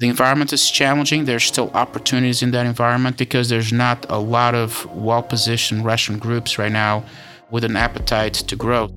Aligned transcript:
The 0.00 0.08
environment 0.08 0.52
is 0.52 0.70
challenging. 0.70 1.24
There's 1.24 1.44
still 1.44 1.70
opportunities 1.72 2.42
in 2.42 2.50
that 2.50 2.66
environment 2.66 3.16
because 3.16 3.48
there's 3.48 3.72
not 3.72 4.04
a 4.08 4.18
lot 4.18 4.56
of 4.56 4.86
well 4.92 5.22
positioned 5.22 5.84
restaurant 5.84 6.20
groups 6.20 6.58
right 6.58 6.72
now 6.72 7.04
with 7.50 7.62
an 7.62 7.76
appetite 7.76 8.34
to 8.34 8.56
grow. 8.56 8.88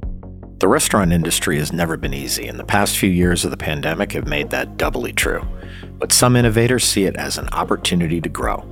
The 0.60 0.68
restaurant 0.68 1.14
industry 1.14 1.60
has 1.60 1.72
never 1.72 1.98
been 1.98 2.16
easy, 2.16 2.48
and 2.48 2.58
the 2.58 2.64
past 2.64 2.98
few 2.98 3.12
years 3.12 3.46
of 3.46 3.52
the 3.52 3.58
pandemic 3.58 4.14
have 4.14 4.28
made 4.28 4.50
that 4.50 4.78
doubly 4.78 5.14
true. 5.14 5.48
But 6.00 6.12
some 6.12 6.36
innovators 6.36 6.84
see 6.84 7.06
it 7.06 7.16
as 7.16 7.38
an 7.38 7.48
opportunity 7.50 8.20
to 8.20 8.30
grow. 8.30 8.66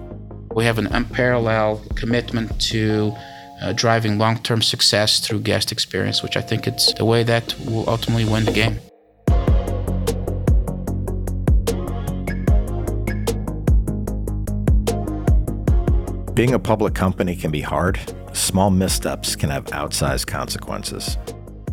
We 0.56 0.66
have 0.66 0.80
an 0.80 0.88
unparalleled 0.88 1.96
commitment 1.96 2.60
to 2.72 3.14
uh, 3.62 3.74
driving 3.74 4.18
long 4.18 4.42
term 4.42 4.64
success 4.64 5.20
through 5.20 5.42
guest 5.42 5.72
experience, 5.72 6.24
which 6.24 6.38
I 6.38 6.42
think 6.42 6.66
it's 6.66 6.92
the 6.94 7.06
way 7.06 7.22
that 7.22 7.54
will 7.68 7.88
ultimately 7.88 8.26
win 8.26 8.46
the 8.46 8.52
game. 8.52 8.80
Being 16.36 16.54
a 16.54 16.60
public 16.60 16.94
company 16.94 17.34
can 17.34 17.50
be 17.50 17.62
hard. 17.62 17.98
Small 18.34 18.70
missteps 18.70 19.38
can 19.38 19.50
have 19.52 19.64
outsized 19.68 20.28
consequences. 20.28 21.18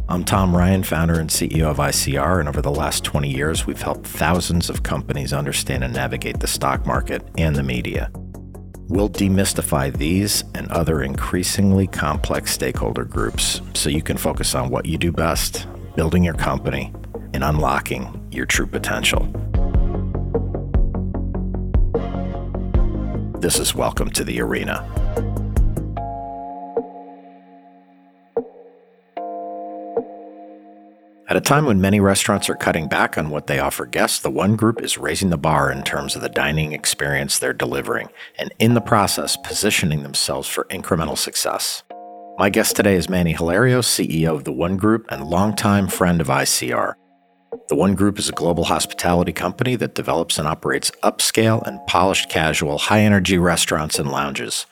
I'm 0.09 0.25
Tom 0.25 0.55
Ryan, 0.55 0.85
founder 0.85 1.19
and 1.19 1.29
CEO 1.29 1.65
of 1.65 1.79
ICR, 1.79 2.39
and 2.39 2.49
over 2.49 2.63
the 2.63 2.71
last 2.71 3.03
20 3.03 3.29
years, 3.29 3.67
we've 3.67 3.83
helped 3.83 4.07
thousands 4.07 4.71
of 4.71 4.85
companies 4.85 5.33
understand 5.33 5.83
and 5.83 5.93
navigate 5.93 6.39
the 6.39 6.47
stock 6.47 6.87
market 6.87 7.25
and 7.37 7.57
the 7.57 7.65
media. 7.65 8.13
We'll 8.87 9.11
demystify 9.11 9.97
these 9.97 10.45
and 10.55 10.71
other 10.71 11.03
increasingly 11.03 11.89
complex 11.89 12.53
stakeholder 12.53 13.05
groups 13.05 13.61
so 13.75 13.91
you 13.91 14.03
can 14.03 14.17
focus 14.17 14.55
on 14.55 14.71
what 14.71 14.87
you 14.87 14.97
do 14.97 15.11
best 15.11 15.67
building 15.97 16.23
your 16.23 16.35
company 16.35 16.93
and 17.35 17.43
unlocking 17.43 18.29
your 18.31 18.47
true 18.47 18.69
potential. 18.69 19.27
This 23.43 23.59
is 23.59 23.75
Welcome 23.75 24.11
to 24.11 24.23
the 24.23 24.41
Arena. 24.41 24.87
At 31.29 31.37
a 31.37 31.41
time 31.41 31.67
when 31.67 31.81
many 31.81 31.99
restaurants 31.99 32.49
are 32.49 32.55
cutting 32.55 32.87
back 32.87 33.19
on 33.19 33.31
what 33.31 33.49
they 33.49 33.59
offer 33.59 33.85
guests, 33.85 34.21
the 34.21 34.31
One 34.31 34.55
Group 34.55 34.81
is 34.81 34.97
raising 34.97 35.31
the 35.31 35.37
bar 35.37 35.73
in 35.73 35.83
terms 35.83 36.15
of 36.15 36.23
the 36.23 36.29
dining 36.29 36.73
experience 36.73 37.41
they're 37.41 37.53
delivering, 37.53 38.11
and 38.39 38.55
in 38.61 38.75
the 38.75 38.81
process, 38.81 39.37
positioning 39.37 40.05
themselves 40.05 40.47
for 40.47 40.69
incremental 40.71 41.19
success. 41.19 41.83
My 42.39 42.49
guest 42.49 42.77
today 42.77 42.95
is 42.95 43.09
Manny 43.09 43.33
Hilario, 43.33 43.81
CEO 43.81 44.37
of 44.37 44.45
the 44.45 44.53
One 44.53 44.77
Group 44.77 45.07
and 45.11 45.27
longtime 45.27 45.89
friend 45.89 46.21
of 46.21 46.29
ICR. 46.29 46.95
The 47.69 47.77
One 47.77 47.95
Group 47.95 48.19
is 48.19 48.31
a 48.31 48.33
global 48.33 48.65
hospitality 48.65 49.33
company 49.33 49.77
that 49.77 49.95
develops 49.95 50.39
and 50.39 50.49
operates 50.49 50.91
upscale 51.03 51.63
and 51.67 51.87
polished 51.87 52.31
casual, 52.31 52.79
high 52.79 53.01
energy 53.01 53.37
restaurants 53.37 53.99
and 53.99 54.11
lounges. 54.11 54.65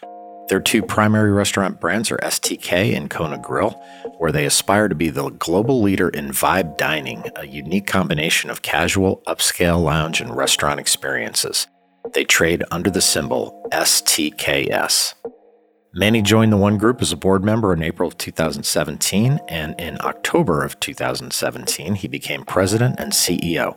Their 0.48 0.60
two 0.60 0.82
primary 0.82 1.30
restaurant 1.30 1.78
brands 1.78 2.10
are 2.10 2.16
STK 2.18 2.96
and 2.96 3.10
Kona 3.10 3.36
Grill, 3.36 3.70
where 4.16 4.32
they 4.32 4.46
aspire 4.46 4.88
to 4.88 4.94
be 4.94 5.10
the 5.10 5.28
global 5.28 5.82
leader 5.82 6.08
in 6.08 6.28
vibe 6.28 6.78
dining, 6.78 7.24
a 7.36 7.46
unique 7.46 7.86
combination 7.86 8.48
of 8.48 8.62
casual, 8.62 9.22
upscale 9.26 9.82
lounge 9.82 10.22
and 10.22 10.34
restaurant 10.34 10.80
experiences. 10.80 11.66
They 12.14 12.24
trade 12.24 12.64
under 12.70 12.90
the 12.90 13.02
symbol 13.02 13.68
STKS. 13.72 15.14
Manny 15.92 16.22
joined 16.22 16.52
the 16.52 16.56
One 16.56 16.78
Group 16.78 17.02
as 17.02 17.10
a 17.10 17.16
board 17.16 17.42
member 17.42 17.72
in 17.72 17.82
April 17.82 18.06
of 18.06 18.16
2017, 18.16 19.40
and 19.48 19.74
in 19.80 20.00
October 20.02 20.62
of 20.62 20.78
2017, 20.78 21.96
he 21.96 22.06
became 22.06 22.44
president 22.44 23.00
and 23.00 23.10
CEO. 23.12 23.76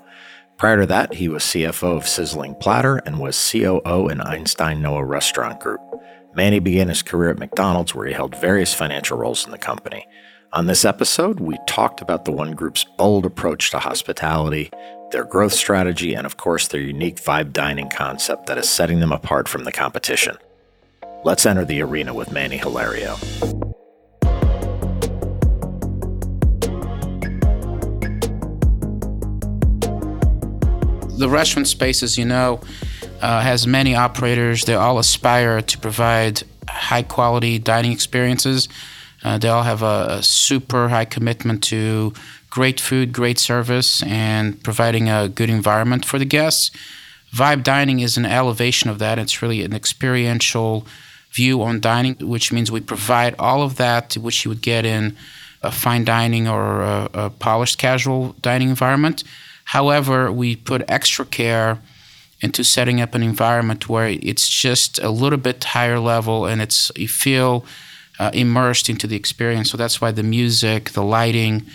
Prior 0.56 0.81
to 0.81 0.85
that, 0.85 1.16
he 1.16 1.28
was 1.28 1.41
CFO 1.41 1.97
of 1.97 2.07
Sizzling 2.07 2.53
Platter 2.53 2.97
and 2.97 3.19
was 3.19 3.52
COO 3.52 4.09
in 4.09 4.22
Einstein 4.22 4.79
Noah 4.79 5.03
Restaurant 5.03 5.59
Group. 5.59 5.81
Manny 6.35 6.59
began 6.59 6.88
his 6.88 7.02
career 7.02 7.31
at 7.31 7.40
McDonald's, 7.40 7.96
where 7.96 8.06
he 8.06 8.13
held 8.13 8.35
various 8.35 8.75
financial 8.75 9.18
roles 9.18 9.44
in 9.46 9.52
the 9.52 9.57
company. 9.57 10.06
On 10.52 10.68
this 10.68 10.85
episode, 10.85 11.40
we 11.40 11.57
talked 11.68 12.00
about 12.00 12.25
the 12.25 12.31
One 12.31 12.52
Group's 12.52 12.85
bold 12.96 13.25
approach 13.25 13.72
to 13.72 13.79
hospitality, 13.79 14.69
their 15.09 15.23
growth 15.23 15.53
strategy, 15.53 16.13
and 16.13 16.28
of 16.28 16.38
course, 16.38 16.68
their 16.68 16.79
unique 16.79 17.16
vibe 17.16 17.53
dining 17.53 17.90
concept 17.90 18.46
that 18.46 18.59
is 18.59 18.69
setting 18.69 19.00
them 19.00 19.12
apart 19.12 19.50
from 19.50 19.63
the 19.63 19.72
competition. 19.72 20.38
Let's 21.25 21.45
enter 21.45 21.63
the 21.63 21.81
arena 21.81 22.13
with 22.13 22.34
Manny 22.34 22.57
Hilario. 22.57 23.16
The 31.17 31.29
restaurant 31.29 31.69
space, 31.69 32.03
as 32.03 32.17
you 32.17 32.25
know, 32.25 32.59
uh, 33.22 33.39
has 33.39 33.66
many 33.66 33.95
operators. 33.95 34.66
They 34.66 34.75
all 34.75 35.00
aspire 35.00 35.61
to 35.61 35.78
provide 35.78 36.44
high 36.67 37.03
quality 37.03 37.57
dining 37.57 37.94
experiences. 37.94 38.67
Uh, 39.23 39.38
they 39.38 39.47
all 39.47 39.63
have 39.63 39.81
a, 39.81 40.07
a, 40.09 40.23
super 40.23 40.90
high 40.90 41.05
commitment 41.05 41.63
to 41.63 42.13
great 42.50 42.81
food, 42.81 43.13
great 43.13 43.40
service, 43.40 44.03
and 44.03 44.61
providing 44.61 45.07
a 45.07 45.29
good 45.29 45.50
environment 45.50 46.03
for 46.03 46.19
the 46.19 46.25
guests. 46.25 46.72
Vibe 47.34 47.63
dining 47.63 48.01
is 48.01 48.17
an 48.17 48.25
elevation 48.25 48.90
of 48.90 49.00
that. 49.00 49.17
It's 49.17 49.41
really 49.41 49.63
an 49.63 49.73
experiential 49.73 50.85
view 51.34 51.62
on 51.64 51.80
dining, 51.80 52.16
which 52.20 52.52
means 52.52 52.72
we 52.72 52.82
provide 52.82 53.36
all 53.40 53.62
of 53.64 53.76
that 53.78 54.16
which 54.16 54.46
you 54.46 54.50
would 54.50 54.62
get 54.62 54.86
in 54.86 55.16
a 55.62 55.72
fine 55.72 56.04
dining 56.04 56.48
or 56.48 56.82
a, 56.82 57.10
a 57.14 57.30
polished 57.30 57.78
casual 57.78 58.36
dining 58.42 58.70
environment. 58.70 59.24
However, 59.66 60.32
we 60.32 60.56
put 60.56 60.84
extra 60.90 61.26
care 61.26 61.80
into 62.42 62.64
setting 62.64 63.00
up 63.00 63.16
an 63.16 63.24
environment 63.24 63.88
where 63.88 64.10
it's 64.10 64.50
just 64.50 65.00
a 65.00 65.10
little 65.10 65.40
bit 65.40 65.64
higher 65.64 66.00
level 66.00 66.46
and 66.46 66.62
it's 66.62 66.92
you 66.98 67.08
feel 67.08 67.66
uh, 68.20 68.30
immersed 68.34 68.90
into 68.90 69.08
the 69.08 69.16
experience. 69.16 69.72
So 69.72 69.78
that's 69.78 70.02
why 70.02 70.12
the 70.12 70.24
music, 70.24 70.92
the 70.92 71.04
lighting, 71.04 71.66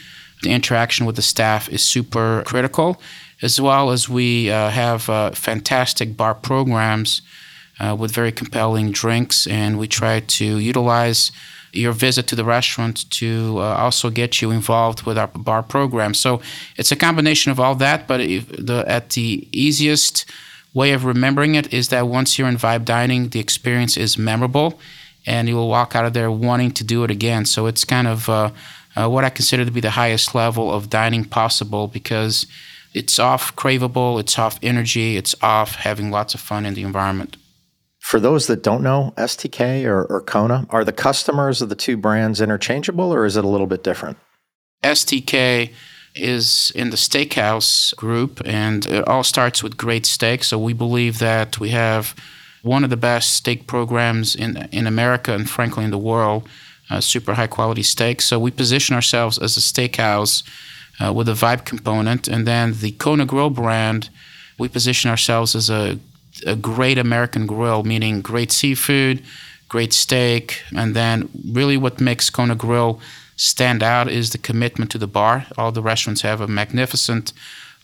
the 0.43 0.51
interaction 0.51 1.07
with 1.07 1.17
the 1.17 1.23
staff 1.23 1.69
is 1.71 1.83
super 1.83 2.45
critical, 2.47 3.01
as 3.43 3.61
well 3.61 3.91
as 3.91 4.09
we 4.09 4.51
uh, 4.51 4.69
have 4.69 5.09
uh, 5.09 5.31
fantastic 5.31 6.17
bar 6.17 6.35
programs 6.35 7.23
uh, 7.81 7.97
with 7.99 8.13
very 8.13 8.33
compelling 8.33 8.93
drinks, 8.93 9.47
and 9.47 9.79
we 9.79 9.89
try 9.89 10.21
to 10.21 10.59
utilize 10.59 11.33
your 11.73 11.93
visit 11.93 12.27
to 12.27 12.37
the 12.37 12.45
restaurant 12.45 13.11
to 13.11 13.57
uh, 13.59 13.63
also 13.77 14.11
get 14.11 14.41
you 14.41 14.51
involved 14.51 15.03
with 15.03 15.19
our 15.19 15.29
bar 15.29 15.63
program. 15.63 16.15
So 16.15 16.41
it's 16.77 16.93
a 16.93 16.97
combination 16.97 17.53
of 17.53 17.61
all 17.61 17.75
that, 17.77 18.09
but 18.09 18.19
the, 18.19 18.85
at 18.87 19.11
the 19.11 19.49
easiest 19.53 20.25
way 20.75 20.93
of 20.93 21.05
remembering 21.05 21.55
it 21.55 21.73
is 21.73 21.89
that 21.89 22.09
once 22.09 22.39
you're 22.39 22.49
in 22.49 22.57
vibe 22.57 22.85
dining, 22.85 23.31
the 23.31 23.41
experience 23.41 23.97
is 23.97 24.19
memorable, 24.19 24.79
and 25.27 25.49
you 25.49 25.57
will 25.57 25.69
walk 25.69 25.95
out 25.95 26.05
of 26.05 26.13
there 26.13 26.31
wanting 26.31 26.71
to 26.73 26.85
do 26.85 27.05
it 27.05 27.11
again. 27.11 27.45
So 27.45 27.67
it's 27.67 27.85
kind 27.85 28.07
of 28.07 28.29
uh, 28.29 28.51
uh, 28.97 29.09
what 29.09 29.25
I 29.25 29.31
consider 29.31 29.65
to 29.65 29.71
be 29.71 29.81
the 29.81 29.91
highest 29.91 30.35
level 30.35 30.73
of 30.73 30.91
dining 30.91 31.25
possible 31.25 31.87
because 31.87 32.47
it's 32.95 33.19
off 33.19 33.55
craveable, 33.55 34.19
it's 34.19 34.39
off 34.39 34.59
energy, 34.63 35.17
it's 35.17 35.35
off 35.43 35.75
having 35.77 36.11
lots 36.11 36.35
of 36.35 36.41
fun 36.41 36.65
in 36.65 36.75
the 36.75 36.83
environment. 36.83 37.37
For 38.09 38.19
those 38.19 38.47
that 38.47 38.63
don't 38.63 38.83
know, 38.83 39.13
STK 39.19 39.85
or, 39.85 40.03
or 40.07 40.23
Kona, 40.23 40.67
are 40.71 40.83
the 40.83 40.95
customers 40.95 41.61
of 41.61 41.69
the 41.69 41.75
two 41.75 41.99
brands 41.99 42.41
interchangeable 42.41 43.13
or 43.13 43.27
is 43.27 43.37
it 43.37 43.45
a 43.45 43.49
little 43.49 43.67
bit 43.67 43.85
different? 43.85 44.17
STK 44.83 45.75
is 46.15 46.73
in 46.75 46.89
the 46.89 46.97
steakhouse 46.97 47.95
group, 47.97 48.41
and 48.47 48.87
it 48.87 49.07
all 49.07 49.23
starts 49.23 49.63
with 49.63 49.77
great 49.77 50.07
steak. 50.07 50.43
So 50.43 50.59
we 50.59 50.73
believe 50.73 51.19
that 51.19 51.61
we 51.61 51.69
have 51.69 52.15
one 52.63 52.83
of 52.83 52.89
the 52.89 52.97
best 52.97 53.35
steak 53.35 53.67
programs 53.67 54.35
in 54.35 54.57
in 54.73 54.87
America 54.87 55.35
and 55.35 55.49
frankly 55.49 55.85
in 55.85 55.91
the 55.91 55.99
world. 55.99 56.49
Uh, 56.89 57.03
super 57.03 57.35
high 57.35 57.47
quality 57.47 57.83
steak. 57.83 58.23
So 58.23 58.39
we 58.39 58.51
position 58.51 58.95
ourselves 58.95 59.37
as 59.37 59.59
a 59.59 59.61
steakhouse 59.61 60.43
uh, 60.99 61.13
with 61.13 61.29
a 61.29 61.35
vibe 61.35 61.67
component, 61.67 62.27
and 62.27 62.47
then 62.47 62.73
the 62.81 62.93
Kona 62.93 63.27
Grill 63.27 63.51
brand, 63.51 64.09
we 64.59 64.67
position 64.69 65.11
ourselves 65.11 65.55
as 65.55 65.69
a 65.69 65.99
a 66.47 66.57
great 66.57 66.99
American 66.99 67.47
grill, 67.47 67.85
meaning 67.85 68.21
great 68.21 68.53
seafood, 68.53 69.23
great 69.69 69.93
steak, 69.93 70.63
and 70.75 70.95
then 70.95 71.29
really 71.53 71.77
what 71.77 72.01
makes 72.01 72.31
Kona 72.31 72.55
Grill 72.55 73.01
stand 73.37 73.83
out 73.83 74.09
is 74.09 74.31
the 74.31 74.39
commitment 74.39 74.91
to 74.91 74.99
the 74.99 75.07
bar. 75.07 75.47
All 75.57 75.73
the 75.73 75.83
restaurants 75.83 76.23
have 76.23 76.41
a 76.41 76.49
magnificent 76.49 77.33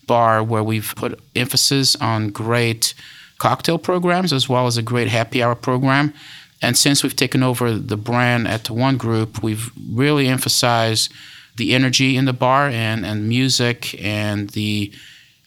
bar 0.07 0.43
where 0.43 0.65
we've 0.65 0.93
put 0.97 1.21
emphasis 1.35 1.97
on 1.97 2.31
great 2.31 2.95
cocktail 3.39 3.79
programs 3.79 4.33
as 4.33 4.49
well 4.49 4.67
as 4.67 4.77
a 4.77 4.83
great 4.83 5.09
happy 5.09 5.43
hour 5.43 5.55
program. 5.55 6.13
And 6.61 6.77
since 6.77 7.03
we've 7.03 7.17
taken 7.17 7.43
over 7.43 7.73
the 7.73 7.97
brand 7.97 8.49
at 8.49 8.65
the 8.65 8.73
One 8.73 8.97
Group, 8.97 9.43
we've 9.43 9.71
really 9.93 10.29
emphasized 10.29 11.13
the 11.57 11.75
energy 11.75 12.17
in 12.17 12.25
the 12.25 12.33
bar 12.33 12.69
and, 12.69 13.05
and 13.05 13.29
music 13.29 14.03
and 14.03 14.51
the 14.51 14.93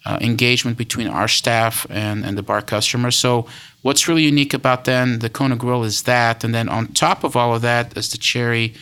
uh, 0.08 0.18
engagement 0.22 0.78
between 0.78 1.08
our 1.08 1.28
staff 1.28 1.86
and, 1.90 2.24
and 2.26 2.38
the 2.38 2.44
bar 2.44 2.62
customers. 2.62 3.16
So, 3.18 3.46
what's 3.82 4.08
really 4.08 4.24
unique 4.24 4.54
about 4.54 4.86
then 4.86 5.20
the 5.20 5.30
Kona 5.30 5.58
Grill 5.58 5.84
is 5.84 6.04
that. 6.04 6.44
And 6.44 6.56
then 6.56 6.70
on 6.70 6.88
top 6.88 7.24
of 7.26 7.36
all 7.36 7.54
of 7.54 7.62
that, 7.62 7.98
as 7.98 8.10
the 8.12 8.18
cherry 8.18 8.74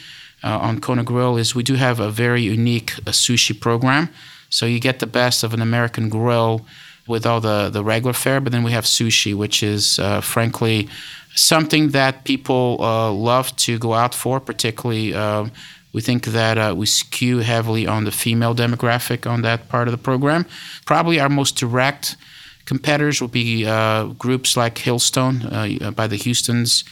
uh, 0.44 0.60
on 0.60 0.80
Kona 0.80 1.04
Grill, 1.04 1.36
is 1.38 1.56
we 1.56 1.64
do 1.64 1.76
have 1.76 2.00
a 2.00 2.12
very 2.12 2.44
unique 2.44 2.94
uh, 3.00 3.12
sushi 3.12 3.60
program. 3.60 4.10
So, 4.50 4.68
you 4.68 4.80
get 4.80 5.00
the 5.00 5.08
best 5.08 5.44
of 5.44 5.54
an 5.54 5.62
American 5.62 6.10
grill 6.10 6.66
with 7.08 7.26
all 7.26 7.42
the, 7.42 7.70
the 7.70 7.84
regular 7.84 8.14
fare, 8.14 8.40
but 8.40 8.52
then 8.52 8.64
we 8.64 8.72
have 8.72 8.86
sushi, 8.86 9.34
which 9.34 9.64
is 9.64 9.98
uh, 9.98 10.22
frankly 10.22 10.88
something 11.36 11.90
that 11.90 12.24
people 12.24 12.78
uh, 12.80 13.12
love 13.12 13.56
to 13.58 13.78
go 13.80 13.94
out 13.94 14.14
for, 14.14 14.40
particularly 14.40 15.14
uh, 15.14 15.46
we 15.96 16.02
think 16.02 16.26
that 16.26 16.58
uh, 16.58 16.74
we 16.76 16.86
skew 16.86 17.38
heavily 17.38 17.88
on 17.88 18.04
the 18.04 18.12
female 18.12 18.54
demographic 18.54 19.26
on 19.26 19.44
that 19.44 19.70
part 19.70 19.88
of 19.88 19.94
the 19.94 19.98
program. 19.98 20.46
Probably 20.86 21.22
our 21.22 21.30
most 21.30 21.56
direct 21.56 22.18
competitors 22.66 23.22
will 23.22 23.30
be 23.30 23.66
uh, 23.66 24.08
groups 24.08 24.58
like 24.58 24.76
Hillstone 24.76 25.82
uh, 25.82 25.92
by 25.92 26.08
the 26.08 26.18
Houston's, 26.18 26.84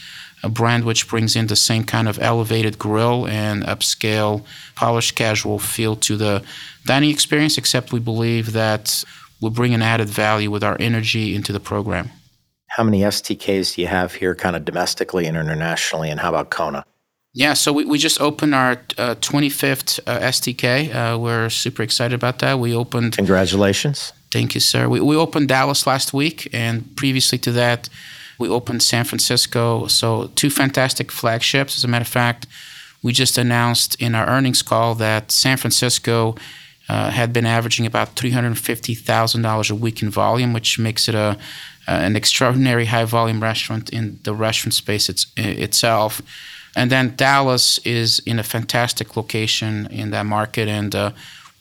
a 0.42 0.48
brand 0.48 0.84
which 0.84 1.06
brings 1.06 1.36
in 1.36 1.48
the 1.48 1.56
same 1.56 1.84
kind 1.84 2.08
of 2.08 2.18
elevated 2.18 2.78
grill 2.78 3.28
and 3.28 3.62
upscale, 3.64 4.42
polished 4.74 5.14
casual 5.16 5.58
feel 5.58 5.96
to 5.96 6.16
the 6.16 6.42
dining 6.86 7.10
experience, 7.10 7.58
except 7.58 7.92
we 7.92 8.00
believe 8.00 8.52
that 8.52 9.04
we'll 9.38 9.50
bring 9.50 9.74
an 9.74 9.82
added 9.82 10.08
value 10.08 10.50
with 10.50 10.64
our 10.64 10.78
energy 10.80 11.34
into 11.34 11.52
the 11.52 11.60
program. 11.60 12.08
How 12.68 12.82
many 12.82 13.00
STKs 13.00 13.74
do 13.74 13.82
you 13.82 13.86
have 13.86 14.14
here, 14.14 14.34
kind 14.34 14.56
of 14.56 14.64
domestically 14.64 15.26
and 15.26 15.36
internationally, 15.36 16.08
and 16.08 16.20
how 16.20 16.30
about 16.30 16.48
Kona? 16.48 16.86
Yeah, 17.36 17.54
so 17.54 17.72
we, 17.72 17.84
we 17.84 17.98
just 17.98 18.20
opened 18.20 18.54
our 18.54 18.72
uh, 18.96 19.16
25th 19.16 19.98
uh, 20.06 20.20
STK. 20.20 20.94
Uh, 20.94 21.18
we're 21.18 21.50
super 21.50 21.82
excited 21.82 22.14
about 22.14 22.38
that. 22.38 22.60
We 22.60 22.72
opened. 22.72 23.16
Congratulations. 23.16 24.12
Thank 24.30 24.54
you, 24.54 24.60
sir. 24.60 24.88
We, 24.88 25.00
we 25.00 25.16
opened 25.16 25.48
Dallas 25.48 25.84
last 25.84 26.14
week, 26.14 26.48
and 26.52 26.96
previously 26.96 27.38
to 27.38 27.50
that, 27.52 27.88
we 28.38 28.48
opened 28.48 28.84
San 28.84 29.04
Francisco. 29.04 29.88
So, 29.88 30.30
two 30.36 30.48
fantastic 30.48 31.10
flagships. 31.10 31.76
As 31.76 31.82
a 31.82 31.88
matter 31.88 32.04
of 32.04 32.08
fact, 32.08 32.46
we 33.02 33.12
just 33.12 33.36
announced 33.36 34.00
in 34.00 34.14
our 34.14 34.28
earnings 34.28 34.62
call 34.62 34.94
that 34.94 35.32
San 35.32 35.56
Francisco 35.56 36.36
uh, 36.88 37.10
had 37.10 37.32
been 37.32 37.46
averaging 37.46 37.84
about 37.84 38.14
$350,000 38.14 39.70
a 39.70 39.74
week 39.74 40.02
in 40.02 40.10
volume, 40.10 40.52
which 40.52 40.78
makes 40.78 41.08
it 41.08 41.16
a, 41.16 41.36
an 41.88 42.14
extraordinary 42.14 42.86
high 42.86 43.04
volume 43.04 43.42
restaurant 43.42 43.90
in 43.90 44.20
the 44.22 44.34
restaurant 44.34 44.74
space 44.74 45.08
it's, 45.08 45.26
itself. 45.36 46.22
And 46.76 46.90
then 46.90 47.14
Dallas 47.16 47.78
is 47.78 48.18
in 48.20 48.38
a 48.38 48.42
fantastic 48.42 49.16
location 49.16 49.86
in 49.90 50.10
that 50.10 50.26
market, 50.26 50.68
and 50.68 50.94
uh, 50.94 51.10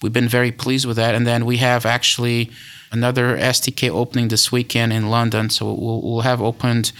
we've 0.02 0.14
been 0.14 0.28
very 0.28 0.52
pleased 0.52 0.86
with 0.86 0.98
that. 0.98 1.16
And 1.16 1.28
then 1.28 1.46
we 1.46 1.58
have 1.58 1.86
actually 1.86 2.50
another 2.92 3.38
STK 3.38 3.90
opening 3.90 4.30
this 4.30 4.52
weekend 4.52 4.94
in 4.94 5.10
London, 5.10 5.50
so 5.50 5.74
we'll, 5.74 6.02
we'll 6.02 6.22
have 6.22 6.42
opened 6.42 6.92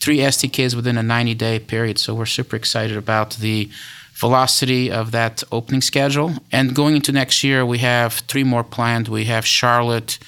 three 0.00 0.18
STKs 0.18 0.74
within 0.74 0.98
a 0.98 1.02
90 1.02 1.34
day 1.34 1.58
period. 1.58 1.98
So 1.98 2.14
we're 2.14 2.26
super 2.26 2.56
excited 2.56 2.96
about 2.96 3.34
the 3.36 3.70
velocity 4.14 4.90
of 4.90 5.10
that 5.12 5.42
opening 5.50 5.80
schedule. 5.80 6.34
And 6.50 6.74
going 6.74 6.96
into 6.96 7.12
next 7.12 7.42
year, 7.44 7.64
we 7.64 7.78
have 7.78 8.12
three 8.12 8.44
more 8.44 8.64
planned. 8.64 9.08
We 9.08 9.26
have 9.26 9.46
Charlotte, 9.46 10.18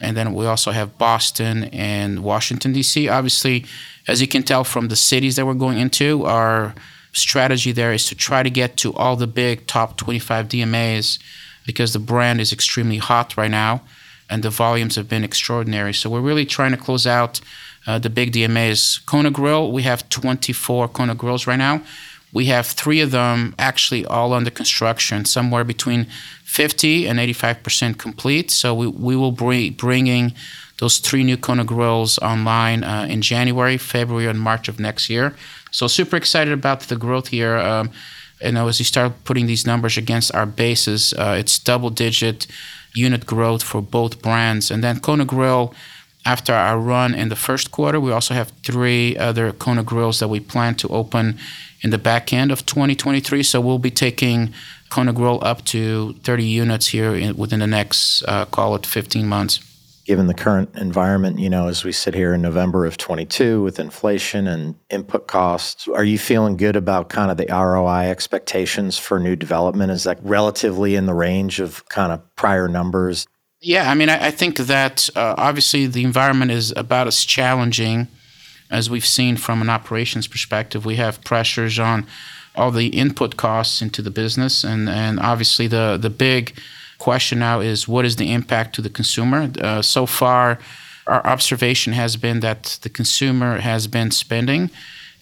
and 0.00 0.16
then 0.16 0.34
we 0.34 0.46
also 0.46 0.70
have 0.70 0.98
Boston 0.98 1.64
and 1.64 2.22
Washington, 2.22 2.72
D.C. 2.72 3.08
Obviously, 3.08 3.66
as 4.10 4.20
you 4.20 4.26
can 4.26 4.42
tell 4.42 4.64
from 4.64 4.88
the 4.88 4.96
cities 4.96 5.36
that 5.36 5.46
we're 5.46 5.54
going 5.54 5.78
into, 5.78 6.24
our 6.24 6.74
strategy 7.12 7.70
there 7.70 7.92
is 7.92 8.06
to 8.06 8.14
try 8.16 8.42
to 8.42 8.50
get 8.50 8.76
to 8.76 8.92
all 8.94 9.14
the 9.14 9.26
big 9.26 9.68
top 9.68 9.96
25 9.96 10.48
DMAs 10.48 11.20
because 11.64 11.92
the 11.92 12.00
brand 12.00 12.40
is 12.40 12.52
extremely 12.52 12.96
hot 12.96 13.36
right 13.36 13.50
now 13.50 13.82
and 14.28 14.42
the 14.42 14.50
volumes 14.50 14.96
have 14.96 15.08
been 15.08 15.22
extraordinary. 15.22 15.94
So 15.94 16.10
we're 16.10 16.20
really 16.20 16.44
trying 16.44 16.72
to 16.72 16.76
close 16.76 17.06
out 17.06 17.40
uh, 17.86 18.00
the 18.00 18.10
big 18.10 18.32
DMAs. 18.32 19.04
Kona 19.06 19.30
Grill, 19.30 19.70
we 19.70 19.82
have 19.82 20.08
24 20.08 20.88
Kona 20.88 21.14
Grills 21.14 21.46
right 21.46 21.56
now. 21.56 21.82
We 22.32 22.46
have 22.46 22.66
three 22.66 23.00
of 23.00 23.12
them 23.12 23.54
actually 23.58 24.04
all 24.06 24.32
under 24.32 24.50
construction, 24.50 25.24
somewhere 25.24 25.64
between 25.64 26.06
50 26.44 27.06
and 27.06 27.20
85% 27.20 27.98
complete. 27.98 28.50
So 28.50 28.74
we, 28.74 28.88
we 28.88 29.14
will 29.14 29.32
be 29.32 29.70
bringing 29.70 30.34
those 30.80 30.98
three 30.98 31.22
new 31.22 31.36
Kona 31.36 31.64
grills 31.64 32.18
online 32.18 32.82
uh, 32.82 33.06
in 33.08 33.20
January, 33.20 33.76
February, 33.76 34.26
and 34.26 34.40
March 34.40 34.66
of 34.66 34.80
next 34.80 35.10
year. 35.10 35.36
So 35.70 35.86
super 35.86 36.16
excited 36.16 36.54
about 36.54 36.80
the 36.80 36.96
growth 36.96 37.28
here. 37.28 37.58
Um, 37.58 37.90
you 38.40 38.52
know, 38.52 38.66
as 38.68 38.78
you 38.78 38.86
start 38.86 39.12
putting 39.24 39.46
these 39.46 39.66
numbers 39.66 39.98
against 39.98 40.34
our 40.34 40.46
bases, 40.46 41.12
uh, 41.12 41.36
it's 41.38 41.58
double-digit 41.58 42.46
unit 42.94 43.26
growth 43.26 43.62
for 43.62 43.82
both 43.82 44.22
brands. 44.22 44.70
And 44.70 44.82
then 44.82 45.00
Kona 45.00 45.26
Grill, 45.26 45.74
after 46.24 46.54
our 46.54 46.78
run 46.78 47.14
in 47.14 47.28
the 47.28 47.36
first 47.36 47.70
quarter, 47.70 48.00
we 48.00 48.10
also 48.10 48.32
have 48.32 48.50
three 48.64 49.18
other 49.18 49.52
Kona 49.52 49.82
grills 49.82 50.18
that 50.20 50.28
we 50.28 50.40
plan 50.40 50.74
to 50.76 50.88
open 50.88 51.38
in 51.82 51.90
the 51.90 51.98
back 51.98 52.32
end 52.32 52.50
of 52.50 52.64
2023. 52.64 53.42
So 53.42 53.60
we'll 53.60 53.78
be 53.78 53.90
taking 53.90 54.54
Kona 54.88 55.12
Grill 55.12 55.38
up 55.42 55.62
to 55.66 56.14
30 56.24 56.44
units 56.44 56.88
here 56.88 57.14
in, 57.14 57.36
within 57.36 57.60
the 57.60 57.66
next, 57.66 58.22
uh, 58.26 58.46
call 58.46 58.74
it 58.74 58.86
15 58.86 59.26
months. 59.26 59.60
Given 60.10 60.26
the 60.26 60.34
current 60.34 60.74
environment, 60.74 61.38
you 61.38 61.48
know, 61.48 61.68
as 61.68 61.84
we 61.84 61.92
sit 61.92 62.14
here 62.14 62.34
in 62.34 62.42
November 62.42 62.84
of 62.84 62.96
22 62.96 63.62
with 63.62 63.78
inflation 63.78 64.48
and 64.48 64.74
input 64.90 65.28
costs, 65.28 65.86
are 65.86 66.02
you 66.02 66.18
feeling 66.18 66.56
good 66.56 66.74
about 66.74 67.10
kind 67.10 67.30
of 67.30 67.36
the 67.36 67.46
ROI 67.48 68.10
expectations 68.10 68.98
for 68.98 69.20
new 69.20 69.36
development? 69.36 69.92
Is 69.92 70.02
that 70.02 70.18
relatively 70.24 70.96
in 70.96 71.06
the 71.06 71.14
range 71.14 71.60
of 71.60 71.88
kind 71.90 72.10
of 72.10 72.20
prior 72.34 72.66
numbers? 72.66 73.28
Yeah, 73.60 73.88
I 73.88 73.94
mean, 73.94 74.08
I, 74.08 74.26
I 74.26 74.30
think 74.32 74.56
that 74.56 75.08
uh, 75.14 75.36
obviously 75.38 75.86
the 75.86 76.02
environment 76.02 76.50
is 76.50 76.72
about 76.72 77.06
as 77.06 77.24
challenging 77.24 78.08
as 78.68 78.90
we've 78.90 79.06
seen 79.06 79.36
from 79.36 79.62
an 79.62 79.70
operations 79.70 80.26
perspective. 80.26 80.84
We 80.84 80.96
have 80.96 81.22
pressures 81.22 81.78
on 81.78 82.04
all 82.56 82.72
the 82.72 82.88
input 82.88 83.36
costs 83.36 83.80
into 83.80 84.02
the 84.02 84.10
business, 84.10 84.64
and 84.64 84.88
and 84.88 85.20
obviously 85.20 85.68
the 85.68 85.96
the 85.96 86.10
big 86.10 86.58
question 87.00 87.40
now 87.40 87.58
is 87.60 87.88
what 87.88 88.04
is 88.04 88.16
the 88.16 88.32
impact 88.32 88.74
to 88.76 88.82
the 88.82 88.90
consumer? 88.90 89.50
Uh, 89.60 89.82
so 89.82 90.06
far, 90.06 90.58
our 91.06 91.26
observation 91.26 91.92
has 91.94 92.16
been 92.16 92.40
that 92.40 92.78
the 92.82 92.88
consumer 92.88 93.58
has 93.58 93.88
been 93.88 94.12
spending, 94.12 94.70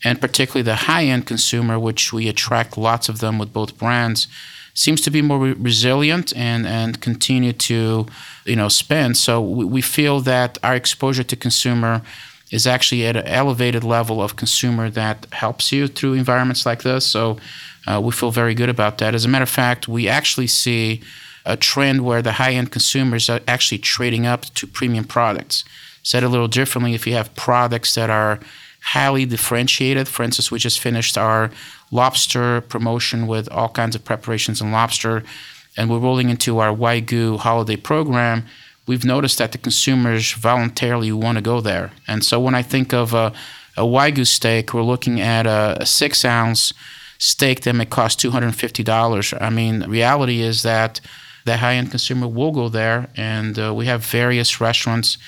and 0.05 0.21
particularly 0.21 0.63
the 0.63 0.85
high 0.91 1.05
end 1.05 1.27
consumer, 1.27 1.79
which 1.79 2.13
we 2.13 2.29
attract 2.29 2.77
lots 2.77 3.09
of 3.09 3.21
them 3.21 3.39
with 3.39 3.53
both 3.53 3.79
brands, 3.79 4.29
seems 4.75 5.01
to 5.01 5.11
be 5.11 5.23
more 5.23 5.39
re- 5.39 5.53
resilient 5.53 6.37
and 6.37 6.67
and 6.67 7.01
continue 7.01 7.53
to 7.53 8.07
you 8.45 8.57
know 8.57 8.69
spend. 8.69 9.17
So 9.17 9.41
we, 9.41 9.65
we 9.65 9.83
feel 9.83 10.21
that 10.21 10.59
our 10.63 10.75
exposure 10.75 11.25
to 11.25 11.37
consumer 11.37 12.03
is 12.51 12.67
actually 12.67 13.07
at 13.07 13.17
an 13.17 13.27
elevated 13.27 13.85
level 13.85 14.23
of 14.23 14.37
consumer 14.37 14.91
that 14.91 15.27
helps 15.33 15.71
you 15.73 15.87
through 15.87 16.15
environments 16.15 16.65
like 16.65 16.83
this. 16.83 17.07
So 17.07 17.39
uh, 17.87 18.01
we 18.03 18.13
feel 18.13 18.31
very 18.31 18.55
good 18.55 18.69
about 18.69 18.99
that. 18.99 19.15
As 19.15 19.25
a 19.25 19.29
matter 19.29 19.43
of 19.43 19.51
fact, 19.51 19.89
we 19.89 20.09
actually 20.09 20.47
see 20.47 21.03
a 21.49 21.57
trend 21.57 22.05
where 22.05 22.23
the 22.23 22.33
high 22.33 22.53
end 22.53 22.71
consumers 22.71 23.29
are 23.29 23.41
actually 23.49 23.79
trading 23.79 24.27
up 24.27 24.45
to 24.55 24.67
premium 24.67 25.05
products. 25.05 25.65
Said 26.03 26.23
a 26.23 26.29
little 26.29 26.49
differently, 26.49 26.95
if 26.95 27.07
you 27.07 27.15
have 27.15 27.35
products 27.35 27.95
that 27.95 28.11
are 28.11 28.39
highly 28.81 29.25
differentiated, 29.25 30.07
for 30.07 30.23
instance, 30.23 30.51
we 30.51 30.59
just 30.59 30.79
finished 30.79 31.19
our 31.19 31.51
lobster 31.91 32.61
promotion 32.61 33.27
with 33.27 33.51
all 33.51 33.69
kinds 33.69 33.97
of 33.97 34.05
preparations 34.05 34.61
in 34.61 34.71
lobster, 34.71 35.25
and 35.77 35.91
we're 35.91 35.99
rolling 35.99 36.31
into 36.31 36.59
our 36.59 36.75
Wagyu 36.75 37.39
holiday 37.39 37.77
program 37.77 38.45
we've 38.89 39.05
noticed 39.05 39.39
that 39.39 39.53
the 39.53 39.59
consumers 39.59 40.33
voluntarily 40.33 41.13
want 41.13 41.37
to 41.37 41.43
go 41.43 41.61
there. 41.61 41.93
And 42.09 42.25
so 42.25 42.41
when 42.41 42.57
I 42.57 42.63
think 42.63 42.93
of 42.93 43.15
a, 43.15 43.33
a 43.77 43.83
Wagyu 43.83 44.27
steak, 44.27 44.75
we're 44.75 44.83
looking 44.83 45.21
at 45.21 45.47
a, 45.47 45.77
a 45.81 45.87
six 45.87 46.25
ounce 46.25 46.73
steak 47.19 47.61
that 47.61 47.75
may 47.75 47.85
cost 47.85 48.19
$250. 48.19 49.41
I 49.41 49.51
mean, 49.51 49.83
reality 49.83 50.41
is 50.41 50.63
that 50.63 51.01
the 51.45 51.57
high 51.57 51.75
end 51.75 51.91
consumer 51.91 52.29
will 52.29 52.53
go 52.53 52.69
there, 52.69 53.09
and 53.17 53.59
uh, 53.59 53.75
we 53.75 53.87
have 53.87 54.05
various 54.05 54.61
restaurants 54.61 55.19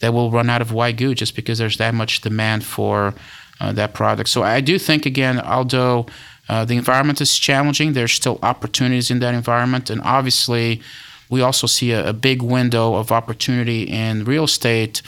that 0.00 0.12
will 0.12 0.30
run 0.30 0.48
out 0.48 0.62
of 0.62 0.68
Wagyu 0.68 1.14
just 1.14 1.34
because 1.34 1.58
there's 1.58 1.76
that 1.78 1.94
much 1.94 2.20
demand 2.20 2.64
for 2.64 3.14
uh, 3.60 3.72
that 3.72 3.94
product. 3.94 4.28
So 4.28 4.42
I 4.42 4.60
do 4.60 4.78
think, 4.78 5.06
again, 5.06 5.40
although 5.40 6.06
uh, 6.48 6.64
the 6.64 6.76
environment 6.76 7.20
is 7.20 7.38
challenging, 7.38 7.92
there's 7.92 8.12
still 8.12 8.38
opportunities 8.42 9.10
in 9.10 9.18
that 9.20 9.34
environment. 9.34 9.90
And 9.90 10.00
obviously, 10.02 10.80
we 11.28 11.42
also 11.42 11.66
see 11.66 11.92
a, 11.92 12.08
a 12.08 12.12
big 12.12 12.42
window 12.42 12.94
of 12.94 13.12
opportunity 13.12 13.82
in 13.82 14.24
real 14.24 14.44
estate 14.44 15.02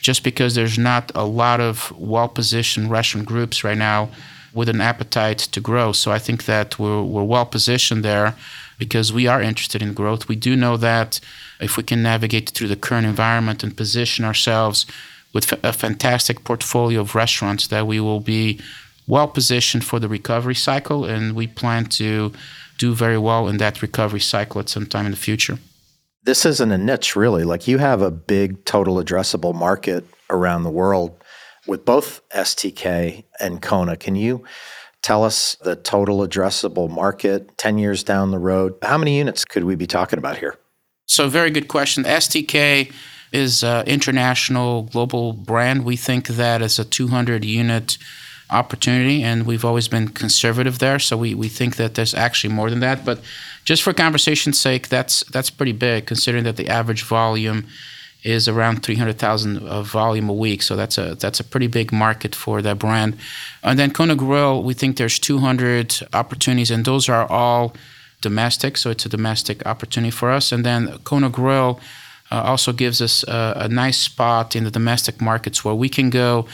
just 0.00 0.22
because 0.22 0.54
there's 0.54 0.78
not 0.78 1.10
a 1.14 1.24
lot 1.24 1.60
of 1.60 1.92
well 1.98 2.28
positioned 2.28 2.90
restaurant 2.90 3.26
groups 3.26 3.64
right 3.64 3.76
now 3.76 4.08
with 4.54 4.68
an 4.68 4.80
appetite 4.80 5.38
to 5.38 5.60
grow. 5.60 5.92
So 5.92 6.10
I 6.10 6.18
think 6.18 6.44
that 6.46 6.78
we're, 6.78 7.02
we're 7.02 7.24
well 7.24 7.44
positioned 7.44 8.04
there 8.04 8.34
because 8.78 9.12
we 9.12 9.26
are 9.26 9.40
interested 9.40 9.82
in 9.82 9.94
growth. 9.94 10.28
We 10.28 10.36
do 10.36 10.56
know 10.56 10.76
that 10.76 11.20
if 11.60 11.76
we 11.76 11.82
can 11.82 12.02
navigate 12.02 12.50
through 12.50 12.68
the 12.68 12.76
current 12.76 13.06
environment 13.06 13.62
and 13.62 13.76
position 13.76 14.24
ourselves 14.24 14.86
with 15.32 15.52
a 15.64 15.72
fantastic 15.72 16.44
portfolio 16.44 17.00
of 17.00 17.14
restaurants 17.14 17.66
that 17.68 17.86
we 17.86 18.00
will 18.00 18.20
be 18.20 18.60
well 19.06 19.28
positioned 19.28 19.84
for 19.84 20.00
the 20.00 20.08
recovery 20.08 20.54
cycle, 20.54 21.04
and 21.04 21.34
we 21.34 21.46
plan 21.46 21.84
to 21.84 22.32
do 22.78 22.94
very 22.94 23.18
well 23.18 23.48
in 23.48 23.58
that 23.58 23.82
recovery 23.82 24.20
cycle 24.20 24.60
at 24.60 24.68
some 24.68 24.86
time 24.86 25.06
in 25.06 25.12
the 25.12 25.16
future. 25.16 25.58
This 26.24 26.44
isn't 26.44 26.72
a 26.72 26.78
niche, 26.78 27.14
really. 27.14 27.44
Like 27.44 27.68
you 27.68 27.78
have 27.78 28.02
a 28.02 28.10
big 28.10 28.64
total 28.64 28.96
addressable 28.96 29.54
market 29.54 30.04
around 30.28 30.64
the 30.64 30.70
world 30.70 31.22
with 31.66 31.84
both 31.84 32.20
STK 32.30 33.24
and 33.38 33.62
Kona. 33.62 33.96
Can 33.96 34.16
you 34.16 34.44
tell 35.06 35.22
us 35.22 35.54
the 35.62 35.76
total 35.76 36.26
addressable 36.26 36.90
market 36.90 37.56
10 37.58 37.78
years 37.78 38.02
down 38.02 38.32
the 38.32 38.40
road? 38.40 38.74
How 38.82 38.98
many 38.98 39.16
units 39.16 39.44
could 39.44 39.62
we 39.62 39.76
be 39.76 39.86
talking 39.86 40.18
about 40.18 40.38
here? 40.38 40.56
So, 41.06 41.28
very 41.28 41.50
good 41.50 41.68
question. 41.68 42.02
STK 42.02 42.92
is 43.32 43.62
an 43.62 43.86
international 43.86 44.82
global 44.82 45.32
brand. 45.32 45.84
We 45.84 45.94
think 45.94 46.26
that 46.26 46.60
is 46.60 46.80
a 46.80 46.84
200 46.84 47.44
unit 47.44 47.98
opportunity, 48.50 49.22
and 49.22 49.46
we've 49.46 49.64
always 49.64 49.86
been 49.86 50.08
conservative 50.08 50.80
there. 50.80 50.98
So 50.98 51.16
we, 51.16 51.34
we 51.34 51.48
think 51.48 51.76
that 51.76 51.94
there's 51.94 52.14
actually 52.14 52.52
more 52.52 52.68
than 52.68 52.80
that. 52.80 53.04
But 53.04 53.20
just 53.64 53.84
for 53.84 53.92
conversation's 53.92 54.58
sake, 54.58 54.88
that's 54.88 55.22
that's 55.30 55.50
pretty 55.50 55.72
big, 55.72 56.06
considering 56.06 56.42
that 56.44 56.56
the 56.56 56.68
average 56.68 57.04
volume 57.04 57.66
is 58.26 58.48
around 58.48 58.82
300,000 58.82 59.68
of 59.68 59.86
volume 59.86 60.28
a 60.28 60.32
week. 60.32 60.62
So 60.62 60.74
that's 60.74 60.98
a 60.98 61.14
that's 61.14 61.40
a 61.40 61.44
pretty 61.44 61.68
big 61.68 61.92
market 61.92 62.34
for 62.34 62.60
that 62.62 62.78
brand. 62.78 63.16
And 63.62 63.78
then 63.78 63.92
Kona 63.92 64.16
Grill, 64.16 64.62
we 64.62 64.74
think 64.74 64.96
there's 64.96 65.18
200 65.18 66.08
opportunities, 66.12 66.70
and 66.70 66.84
those 66.84 67.08
are 67.08 67.26
all 67.30 67.72
domestic. 68.20 68.76
So 68.76 68.90
it's 68.90 69.06
a 69.06 69.08
domestic 69.08 69.64
opportunity 69.64 70.10
for 70.10 70.30
us. 70.30 70.52
And 70.52 70.64
then 70.64 70.98
Kona 71.04 71.30
Grill 71.30 71.78
uh, 72.32 72.42
also 72.42 72.72
gives 72.72 73.00
us 73.00 73.22
a, 73.28 73.52
a, 73.66 73.68
nice 73.68 73.98
spot 73.98 74.56
in 74.56 74.64
the 74.64 74.70
domestic 74.70 75.20
markets 75.20 75.64
where 75.64 75.74
we 75.74 75.88
can 75.88 76.10
go 76.10 76.46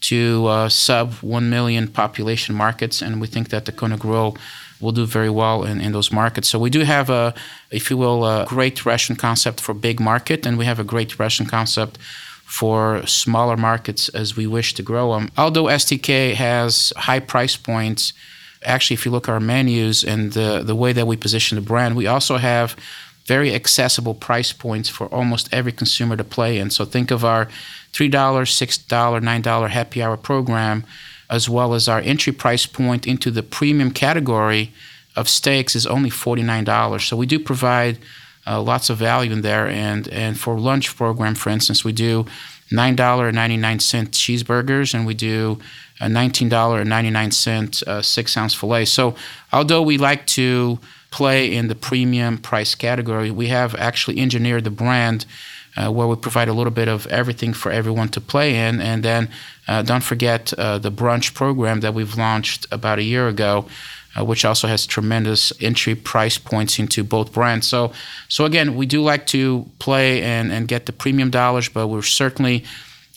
to 0.00 0.46
uh, 0.46 0.68
sub 0.68 1.12
1 1.22 1.48
million 1.48 1.86
population 1.86 2.54
markets, 2.54 3.02
and 3.02 3.20
we 3.20 3.26
think 3.28 3.50
that 3.50 3.64
the 3.66 3.72
Kona 3.72 3.96
Grill 3.96 4.36
will 4.80 4.92
do 4.92 5.06
very 5.06 5.30
well 5.30 5.64
in, 5.64 5.80
in 5.80 5.92
those 5.92 6.10
markets. 6.10 6.48
So 6.48 6.58
we 6.58 6.70
do 6.70 6.80
have 6.80 7.10
a, 7.10 7.34
if 7.70 7.90
you 7.90 7.96
will, 7.96 8.24
a 8.24 8.46
great 8.48 8.84
restaurant 8.86 9.18
concept 9.18 9.60
for 9.60 9.74
big 9.74 10.00
market, 10.00 10.46
and 10.46 10.58
we 10.58 10.64
have 10.64 10.78
a 10.78 10.84
great 10.84 11.18
restaurant 11.18 11.50
concept 11.50 11.98
for 12.44 13.06
smaller 13.06 13.56
markets 13.56 14.08
as 14.08 14.36
we 14.36 14.46
wish 14.46 14.74
to 14.74 14.82
grow 14.82 15.14
them. 15.14 15.30
Although 15.38 15.64
STK 15.64 16.34
has 16.34 16.92
high 16.96 17.20
price 17.20 17.56
points, 17.56 18.12
actually, 18.64 18.94
if 18.94 19.04
you 19.04 19.12
look 19.12 19.28
at 19.28 19.32
our 19.32 19.40
menus 19.40 20.02
and 20.02 20.32
the, 20.32 20.62
the 20.64 20.74
way 20.74 20.92
that 20.92 21.06
we 21.06 21.16
position 21.16 21.56
the 21.56 21.62
brand, 21.62 21.94
we 21.94 22.08
also 22.08 22.38
have 22.38 22.74
very 23.24 23.54
accessible 23.54 24.14
price 24.14 24.52
points 24.52 24.88
for 24.88 25.06
almost 25.14 25.48
every 25.52 25.70
consumer 25.70 26.16
to 26.16 26.24
play 26.24 26.58
in. 26.58 26.70
So 26.70 26.84
think 26.84 27.12
of 27.12 27.24
our 27.24 27.46
$3, 27.92 28.10
$6, 28.10 28.86
$9 28.88 29.68
happy 29.68 30.02
hour 30.02 30.16
program 30.16 30.84
as 31.30 31.48
well 31.48 31.74
as 31.74 31.88
our 31.88 32.00
entry 32.00 32.32
price 32.32 32.66
point 32.66 33.06
into 33.06 33.30
the 33.30 33.42
premium 33.42 33.92
category 33.92 34.72
of 35.16 35.28
steaks 35.28 35.74
is 35.76 35.86
only 35.86 36.10
$49. 36.10 37.08
So 37.08 37.16
we 37.16 37.26
do 37.26 37.38
provide 37.38 37.98
uh, 38.46 38.60
lots 38.60 38.90
of 38.90 38.98
value 38.98 39.32
in 39.32 39.42
there. 39.42 39.68
And, 39.68 40.08
and 40.08 40.38
for 40.38 40.58
lunch 40.58 40.96
program, 40.96 41.34
for 41.34 41.50
instance, 41.50 41.84
we 41.84 41.92
do 41.92 42.26
$9.99 42.72 43.58
cheeseburgers 44.10 44.94
and 44.94 45.06
we 45.06 45.14
do 45.14 45.58
a 46.00 46.06
$19.99 46.06 47.86
uh, 47.86 48.02
six 48.02 48.36
ounce 48.36 48.54
filet. 48.54 48.84
So 48.84 49.14
although 49.52 49.82
we 49.82 49.98
like 49.98 50.26
to 50.28 50.78
play 51.10 51.52
in 51.52 51.68
the 51.68 51.74
premium 51.74 52.38
price 52.38 52.74
category, 52.74 53.30
we 53.30 53.48
have 53.48 53.74
actually 53.74 54.20
engineered 54.20 54.64
the 54.64 54.70
brand 54.70 55.26
uh, 55.76 55.90
where 55.90 56.06
we 56.06 56.16
provide 56.16 56.48
a 56.48 56.52
little 56.52 56.72
bit 56.72 56.88
of 56.88 57.06
everything 57.06 57.52
for 57.52 57.70
everyone 57.70 58.08
to 58.08 58.20
play 58.20 58.56
in. 58.68 58.80
And 58.80 59.02
then 59.02 59.28
uh, 59.68 59.82
don't 59.82 60.02
forget 60.02 60.52
uh, 60.54 60.78
the 60.78 60.90
brunch 60.90 61.34
program 61.34 61.80
that 61.80 61.94
we've 61.94 62.16
launched 62.16 62.66
about 62.70 62.98
a 62.98 63.02
year 63.02 63.28
ago. 63.28 63.66
Uh, 64.18 64.24
which 64.24 64.44
also 64.44 64.66
has 64.66 64.86
tremendous 64.86 65.52
entry 65.60 65.94
price 65.94 66.36
points 66.36 66.80
into 66.80 67.04
both 67.04 67.32
brands. 67.32 67.68
So, 67.68 67.92
so 68.28 68.44
again, 68.44 68.74
we 68.74 68.84
do 68.84 69.04
like 69.04 69.24
to 69.28 69.70
play 69.78 70.20
and, 70.20 70.50
and 70.50 70.66
get 70.66 70.86
the 70.86 70.92
premium 70.92 71.30
dollars, 71.30 71.68
but 71.68 71.86
we're 71.86 72.02
certainly 72.02 72.64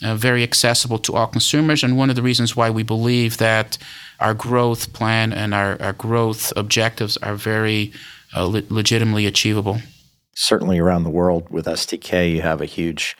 uh, 0.03 0.13
very 0.13 0.43
accessible 0.43 0.99
to 0.99 1.15
all 1.15 1.25
consumers. 1.25 1.83
And 1.83 1.97
one 1.97 2.11
of 2.11 2.15
the 2.15 2.21
reasons 2.21 2.55
why 2.55 2.69
we 2.69 2.83
believe 2.83 3.37
that 3.37 3.79
our 4.19 4.35
growth 4.35 4.93
plan 4.93 5.33
and 5.33 5.55
our, 5.55 5.81
our 5.81 5.93
growth 5.93 6.53
objectives 6.55 7.17
are 7.17 7.33
very 7.33 7.91
uh, 8.35 8.43
le- 8.43 8.63
legitimately 8.69 9.25
achievable 9.25 9.79
certainly 10.33 10.79
around 10.79 11.03
the 11.03 11.09
world 11.09 11.49
with 11.49 11.65
STK, 11.65 12.31
you 12.31 12.41
have 12.41 12.61
a 12.61 12.65
huge 12.65 13.17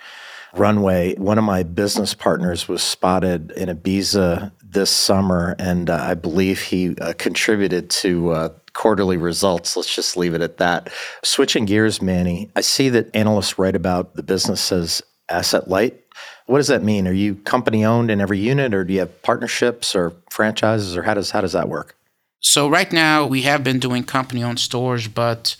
runway. 0.53 1.15
One 1.15 1.38
of 1.38 1.43
my 1.43 1.63
business 1.63 2.13
partners 2.13 2.67
was 2.67 2.84
spotted 2.84 3.51
in 3.51 3.70
Ibiza 3.70 4.51
this 4.63 4.89
summer, 4.89 5.55
and 5.60 5.89
uh, 5.89 5.98
I 6.01 6.13
believe 6.13 6.62
he 6.62 6.96
uh, 6.98 7.13
contributed 7.17 7.89
to 7.89 8.32
uh, 8.32 8.50
quarterly 8.74 9.17
results. 9.17 9.75
Let's 9.75 9.93
just 9.93 10.17
leave 10.17 10.34
it 10.34 10.41
at 10.41 10.58
that. 10.58 10.91
Switching 11.24 11.65
gears, 11.65 12.01
Manny, 12.01 12.50
I 12.55 12.62
see 12.62 12.89
that 12.89 13.15
analysts 13.15 13.58
write 13.58 13.75
about 13.75 14.15
the 14.15 14.24
business 14.24 14.72
as 14.72 15.01
asset 15.29 15.67
light. 15.67 16.00
What 16.46 16.58
does 16.58 16.67
that 16.67 16.84
mean? 16.84 17.08
Are 17.08 17.13
you 17.13 17.36
company 17.36 17.86
owned 17.86 18.12
in 18.12 18.20
every 18.22 18.39
unit, 18.39 18.74
or 18.74 18.84
do 18.84 18.93
you 18.93 19.00
have 19.00 19.22
partnerships 19.22 19.96
or 19.96 20.13
franchises, 20.29 20.98
or 20.98 21.03
how 21.03 21.13
does 21.13 21.32
how 21.32 21.41
does 21.41 21.53
that 21.53 21.70
work? 21.70 21.96
So 22.39 22.67
right 22.67 22.91
now 22.91 23.25
we 23.25 23.43
have 23.43 23.63
been 23.63 23.79
doing 23.79 24.03
company 24.03 24.43
owned 24.43 24.60
stores, 24.60 25.08
but 25.08 25.55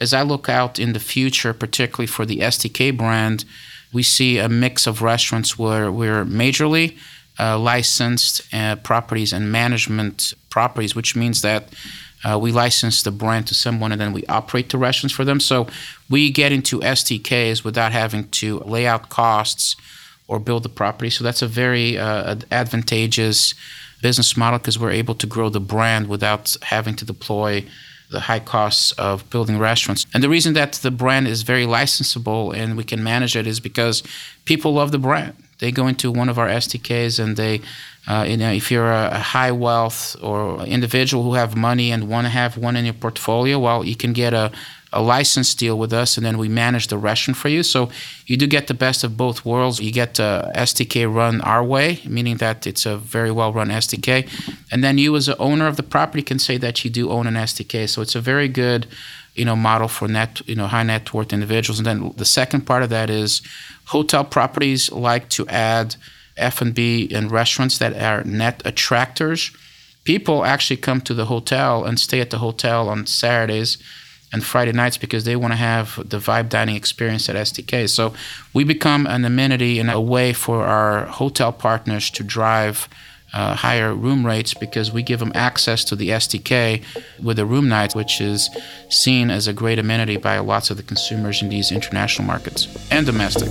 as 0.00 0.14
I 0.14 0.22
look 0.22 0.48
out 0.48 0.78
in 0.78 0.92
the 0.92 1.00
future, 1.00 1.52
particularly 1.52 2.06
for 2.06 2.24
the 2.24 2.38
STK 2.38 2.96
brand, 2.96 3.44
we 3.92 4.02
see 4.02 4.38
a 4.38 4.48
mix 4.48 4.86
of 4.86 5.02
restaurants 5.02 5.58
where 5.58 5.90
we're 5.92 6.24
majorly 6.24 6.96
uh, 7.38 7.58
licensed 7.58 8.42
uh, 8.52 8.76
properties 8.76 9.32
and 9.32 9.50
management 9.50 10.32
properties, 10.48 10.94
which 10.94 11.16
means 11.16 11.42
that 11.42 11.68
uh, 12.22 12.38
we 12.38 12.52
license 12.52 13.02
the 13.02 13.10
brand 13.10 13.46
to 13.46 13.54
someone 13.54 13.92
and 13.92 14.00
then 14.00 14.12
we 14.12 14.24
operate 14.26 14.68
the 14.70 14.78
restaurants 14.78 15.14
for 15.14 15.24
them. 15.24 15.40
So 15.40 15.66
we 16.08 16.30
get 16.30 16.52
into 16.52 16.80
STKs 16.80 17.64
without 17.64 17.92
having 17.92 18.28
to 18.28 18.60
lay 18.60 18.86
out 18.86 19.08
costs 19.08 19.74
or 20.28 20.38
build 20.38 20.62
the 20.62 20.68
property. 20.68 21.10
So 21.10 21.24
that's 21.24 21.42
a 21.42 21.48
very 21.48 21.98
uh, 21.98 22.36
advantageous 22.50 23.54
business 24.02 24.36
model 24.36 24.58
because 24.58 24.78
we're 24.78 24.90
able 24.90 25.14
to 25.14 25.26
grow 25.26 25.48
the 25.48 25.60
brand 25.60 26.08
without 26.08 26.56
having 26.62 26.94
to 26.96 27.04
deploy 27.04 27.66
the 28.10 28.20
high 28.20 28.40
costs 28.40 28.92
of 28.92 29.28
building 29.30 29.58
restaurants. 29.58 30.06
And 30.12 30.22
the 30.22 30.28
reason 30.28 30.54
that 30.54 30.72
the 30.74 30.90
brand 30.90 31.28
is 31.28 31.42
very 31.42 31.64
licensable 31.64 32.54
and 32.54 32.76
we 32.76 32.84
can 32.84 33.02
manage 33.02 33.36
it 33.36 33.46
is 33.46 33.60
because 33.60 34.02
people 34.44 34.74
love 34.74 34.90
the 34.90 34.98
brand. 34.98 35.34
They 35.58 35.70
go 35.70 35.86
into 35.86 36.10
one 36.10 36.28
of 36.28 36.38
our 36.38 36.48
STKs 36.48 37.22
and 37.22 37.36
they, 37.36 37.60
uh, 38.08 38.24
you 38.26 38.36
know, 38.36 38.50
if 38.50 38.70
you're 38.70 38.90
a 38.90 39.18
high 39.18 39.52
wealth 39.52 40.16
or 40.22 40.62
individual 40.62 41.22
who 41.22 41.34
have 41.34 41.54
money 41.54 41.92
and 41.92 42.08
want 42.08 42.24
to 42.24 42.30
have 42.30 42.56
one 42.56 42.76
in 42.76 42.84
your 42.84 42.94
portfolio, 42.94 43.58
well, 43.58 43.84
you 43.84 43.94
can 43.94 44.12
get 44.12 44.32
a 44.32 44.50
a 44.92 45.00
license 45.00 45.54
deal 45.54 45.78
with 45.78 45.92
us, 45.92 46.16
and 46.16 46.26
then 46.26 46.36
we 46.36 46.48
manage 46.48 46.88
the 46.88 46.98
restaurant 46.98 47.36
for 47.36 47.48
you. 47.48 47.62
So 47.62 47.90
you 48.26 48.36
do 48.36 48.46
get 48.46 48.66
the 48.66 48.74
best 48.74 49.04
of 49.04 49.16
both 49.16 49.44
worlds. 49.44 49.80
You 49.80 49.92
get 49.92 50.18
uh, 50.18 50.50
STK 50.54 51.12
run 51.12 51.40
our 51.42 51.62
way, 51.62 52.00
meaning 52.04 52.38
that 52.38 52.66
it's 52.66 52.86
a 52.86 52.96
very 52.96 53.30
well 53.30 53.52
run 53.52 53.68
STK, 53.68 54.28
and 54.72 54.82
then 54.82 54.98
you, 54.98 55.14
as 55.16 55.26
the 55.26 55.38
owner 55.38 55.66
of 55.66 55.76
the 55.76 55.82
property, 55.82 56.22
can 56.22 56.38
say 56.38 56.56
that 56.58 56.84
you 56.84 56.90
do 56.90 57.10
own 57.10 57.26
an 57.26 57.34
STK. 57.34 57.88
So 57.88 58.02
it's 58.02 58.16
a 58.16 58.20
very 58.20 58.48
good, 58.48 58.86
you 59.34 59.44
know, 59.44 59.56
model 59.56 59.88
for 59.88 60.08
net, 60.08 60.40
you 60.46 60.56
know, 60.56 60.66
high 60.66 60.82
net 60.82 61.14
worth 61.14 61.32
individuals. 61.32 61.78
And 61.78 61.86
then 61.86 62.12
the 62.16 62.24
second 62.24 62.62
part 62.62 62.82
of 62.82 62.90
that 62.90 63.10
is 63.10 63.42
hotel 63.86 64.24
properties 64.24 64.90
like 64.90 65.28
to 65.30 65.46
add 65.48 65.94
F&B 66.36 67.10
and 67.14 67.30
restaurants 67.30 67.78
that 67.78 67.96
are 67.96 68.24
net 68.24 68.62
attractors. 68.64 69.52
People 70.04 70.44
actually 70.44 70.78
come 70.78 71.00
to 71.02 71.14
the 71.14 71.26
hotel 71.26 71.84
and 71.84 72.00
stay 72.00 72.20
at 72.20 72.30
the 72.30 72.38
hotel 72.38 72.88
on 72.88 73.06
Saturdays 73.06 73.78
and 74.32 74.44
Friday 74.44 74.72
nights 74.72 74.96
because 74.96 75.24
they 75.24 75.36
want 75.36 75.52
to 75.52 75.56
have 75.56 75.96
the 76.08 76.18
vibe 76.18 76.48
dining 76.48 76.76
experience 76.76 77.28
at 77.28 77.36
STK. 77.36 77.88
So 77.88 78.14
we 78.54 78.64
become 78.64 79.06
an 79.06 79.24
amenity 79.24 79.78
and 79.78 79.90
a 79.90 80.00
way 80.00 80.32
for 80.32 80.64
our 80.64 81.06
hotel 81.06 81.52
partners 81.52 82.10
to 82.10 82.22
drive 82.22 82.88
uh, 83.32 83.54
higher 83.54 83.94
room 83.94 84.26
rates 84.26 84.54
because 84.54 84.92
we 84.92 85.02
give 85.02 85.20
them 85.20 85.32
access 85.34 85.84
to 85.84 85.96
the 85.96 86.08
STK 86.10 86.82
with 87.22 87.38
a 87.38 87.46
room 87.46 87.68
night, 87.68 87.94
which 87.94 88.20
is 88.20 88.50
seen 88.88 89.30
as 89.30 89.46
a 89.46 89.52
great 89.52 89.78
amenity 89.78 90.16
by 90.16 90.38
lots 90.38 90.70
of 90.70 90.76
the 90.76 90.82
consumers 90.82 91.42
in 91.42 91.48
these 91.48 91.70
international 91.70 92.26
markets 92.26 92.66
and 92.90 93.06
domestic. 93.06 93.50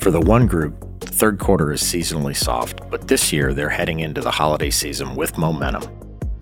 For 0.00 0.12
the 0.12 0.20
one 0.20 0.46
group, 0.46 0.85
third 1.16 1.38
quarter 1.38 1.72
is 1.72 1.82
seasonally 1.82 2.36
soft, 2.36 2.88
but 2.90 3.08
this 3.08 3.32
year 3.32 3.54
they're 3.54 3.70
heading 3.70 4.00
into 4.00 4.20
the 4.20 4.30
holiday 4.30 4.70
season 4.70 5.16
with 5.16 5.38
momentum. 5.38 5.82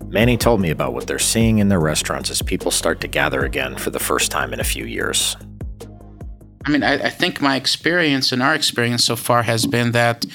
Manny 0.09 0.37
told 0.37 0.59
me 0.59 0.69
about 0.69 0.93
what 0.93 1.07
they're 1.07 1.17
seeing 1.17 1.59
in 1.59 1.69
their 1.69 1.79
restaurants 1.79 2.29
as 2.29 2.41
people 2.41 2.71
start 2.71 2.99
to 3.01 3.07
gather 3.07 3.45
again 3.45 3.75
for 3.77 3.89
the 3.89 3.99
first 3.99 4.31
time 4.31 4.53
in 4.53 4.59
a 4.59 4.65
few 4.65 4.85
years. 4.85 5.37
I 6.65 6.69
mean, 6.69 6.83
I, 6.83 7.05
I 7.05 7.09
think 7.09 7.41
my 7.41 7.55
experience 7.55 8.31
and 8.31 8.43
our 8.43 8.53
experience 8.53 9.05
so 9.05 9.15
far 9.15 9.43
has 9.43 9.65
been 9.65 9.93
that 9.93 10.25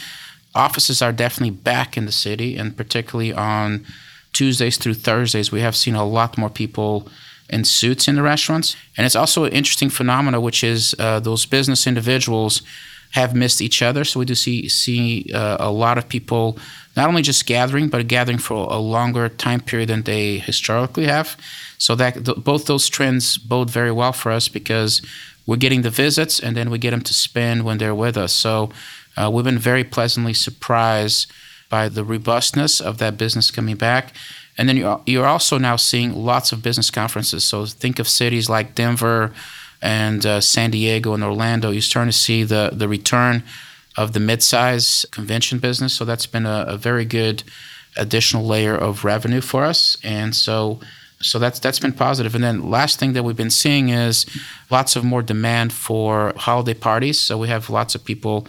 offices 0.54 1.02
are 1.02 1.12
definitely 1.12 1.56
back 1.56 1.96
in 1.96 2.06
the 2.06 2.12
city, 2.12 2.56
and 2.56 2.76
particularly 2.76 3.32
on 3.32 3.84
Tuesdays 4.32 4.78
through 4.78 4.94
Thursdays, 4.94 5.52
we 5.52 5.60
have 5.60 5.76
seen 5.76 5.94
a 5.94 6.04
lot 6.04 6.38
more 6.38 6.50
people 6.50 7.08
in 7.50 7.64
suits 7.64 8.08
in 8.08 8.14
the 8.14 8.22
restaurants. 8.22 8.76
And 8.96 9.04
it's 9.04 9.16
also 9.16 9.44
an 9.44 9.52
interesting 9.52 9.90
phenomenon, 9.90 10.40
which 10.40 10.64
is 10.64 10.94
uh, 10.98 11.20
those 11.20 11.46
business 11.46 11.86
individuals 11.86 12.62
have 13.10 13.34
missed 13.34 13.60
each 13.60 13.82
other. 13.82 14.04
So 14.04 14.20
we 14.20 14.26
do 14.26 14.34
see 14.34 14.68
see 14.68 15.30
uh, 15.34 15.56
a 15.58 15.70
lot 15.70 15.98
of 15.98 16.08
people 16.08 16.58
not 16.96 17.08
only 17.08 17.22
just 17.22 17.46
gathering, 17.46 17.88
but 17.88 18.06
gathering 18.08 18.38
for 18.38 18.66
a 18.70 18.78
longer 18.78 19.28
time 19.28 19.60
period 19.60 19.88
than 19.88 20.02
they 20.02 20.38
historically 20.38 21.06
have. 21.06 21.36
So 21.78 21.94
that 21.96 22.24
th- 22.24 22.38
both 22.38 22.66
those 22.66 22.88
trends 22.88 23.38
bode 23.38 23.70
very 23.70 23.92
well 23.92 24.12
for 24.12 24.32
us 24.32 24.48
because 24.48 25.02
we're 25.46 25.56
getting 25.56 25.82
the 25.82 25.90
visits 25.90 26.40
and 26.40 26.56
then 26.56 26.70
we 26.70 26.78
get 26.78 26.90
them 26.90 27.00
to 27.02 27.14
spend 27.14 27.64
when 27.64 27.78
they're 27.78 27.94
with 27.94 28.16
us. 28.16 28.32
So 28.32 28.70
uh, 29.16 29.30
we've 29.32 29.44
been 29.44 29.58
very 29.58 29.84
pleasantly 29.84 30.34
surprised 30.34 31.30
by 31.68 31.88
the 31.88 32.04
robustness 32.04 32.80
of 32.80 32.98
that 32.98 33.16
business 33.16 33.50
coming 33.50 33.76
back. 33.76 34.12
And 34.58 34.68
then 34.68 34.76
you're, 34.76 35.00
you're 35.06 35.26
also 35.26 35.58
now 35.58 35.76
seeing 35.76 36.12
lots 36.12 36.52
of 36.52 36.62
business 36.62 36.90
conferences. 36.90 37.44
So 37.44 37.66
think 37.66 37.98
of 37.98 38.08
cities 38.08 38.48
like 38.50 38.74
Denver 38.74 39.32
and 39.82 40.24
uh, 40.26 40.40
San 40.40 40.70
Diego 40.70 41.14
and 41.14 41.24
Orlando. 41.24 41.70
You're 41.70 41.82
starting 41.82 42.10
to 42.10 42.16
see 42.16 42.42
the, 42.42 42.70
the 42.72 42.88
return 42.88 43.42
of 43.96 44.12
the 44.12 44.20
mid-size 44.20 45.06
convention 45.10 45.58
business. 45.58 45.92
So 45.92 46.04
that's 46.04 46.26
been 46.26 46.46
a, 46.46 46.64
a 46.68 46.76
very 46.76 47.04
good 47.04 47.42
additional 47.96 48.46
layer 48.46 48.74
of 48.74 49.04
revenue 49.04 49.40
for 49.40 49.64
us. 49.64 49.96
And 50.04 50.34
so 50.34 50.80
so 51.22 51.38
that's 51.38 51.58
that's 51.58 51.78
been 51.78 51.92
positive. 51.92 52.34
And 52.34 52.42
then 52.42 52.70
last 52.70 52.98
thing 52.98 53.12
that 53.12 53.22
we've 53.22 53.36
been 53.36 53.50
seeing 53.50 53.90
is 53.90 54.26
lots 54.70 54.96
of 54.96 55.04
more 55.04 55.22
demand 55.22 55.72
for 55.72 56.32
holiday 56.36 56.74
parties. 56.74 57.18
So 57.20 57.36
we 57.36 57.48
have 57.48 57.68
lots 57.68 57.94
of 57.94 58.04
people 58.04 58.46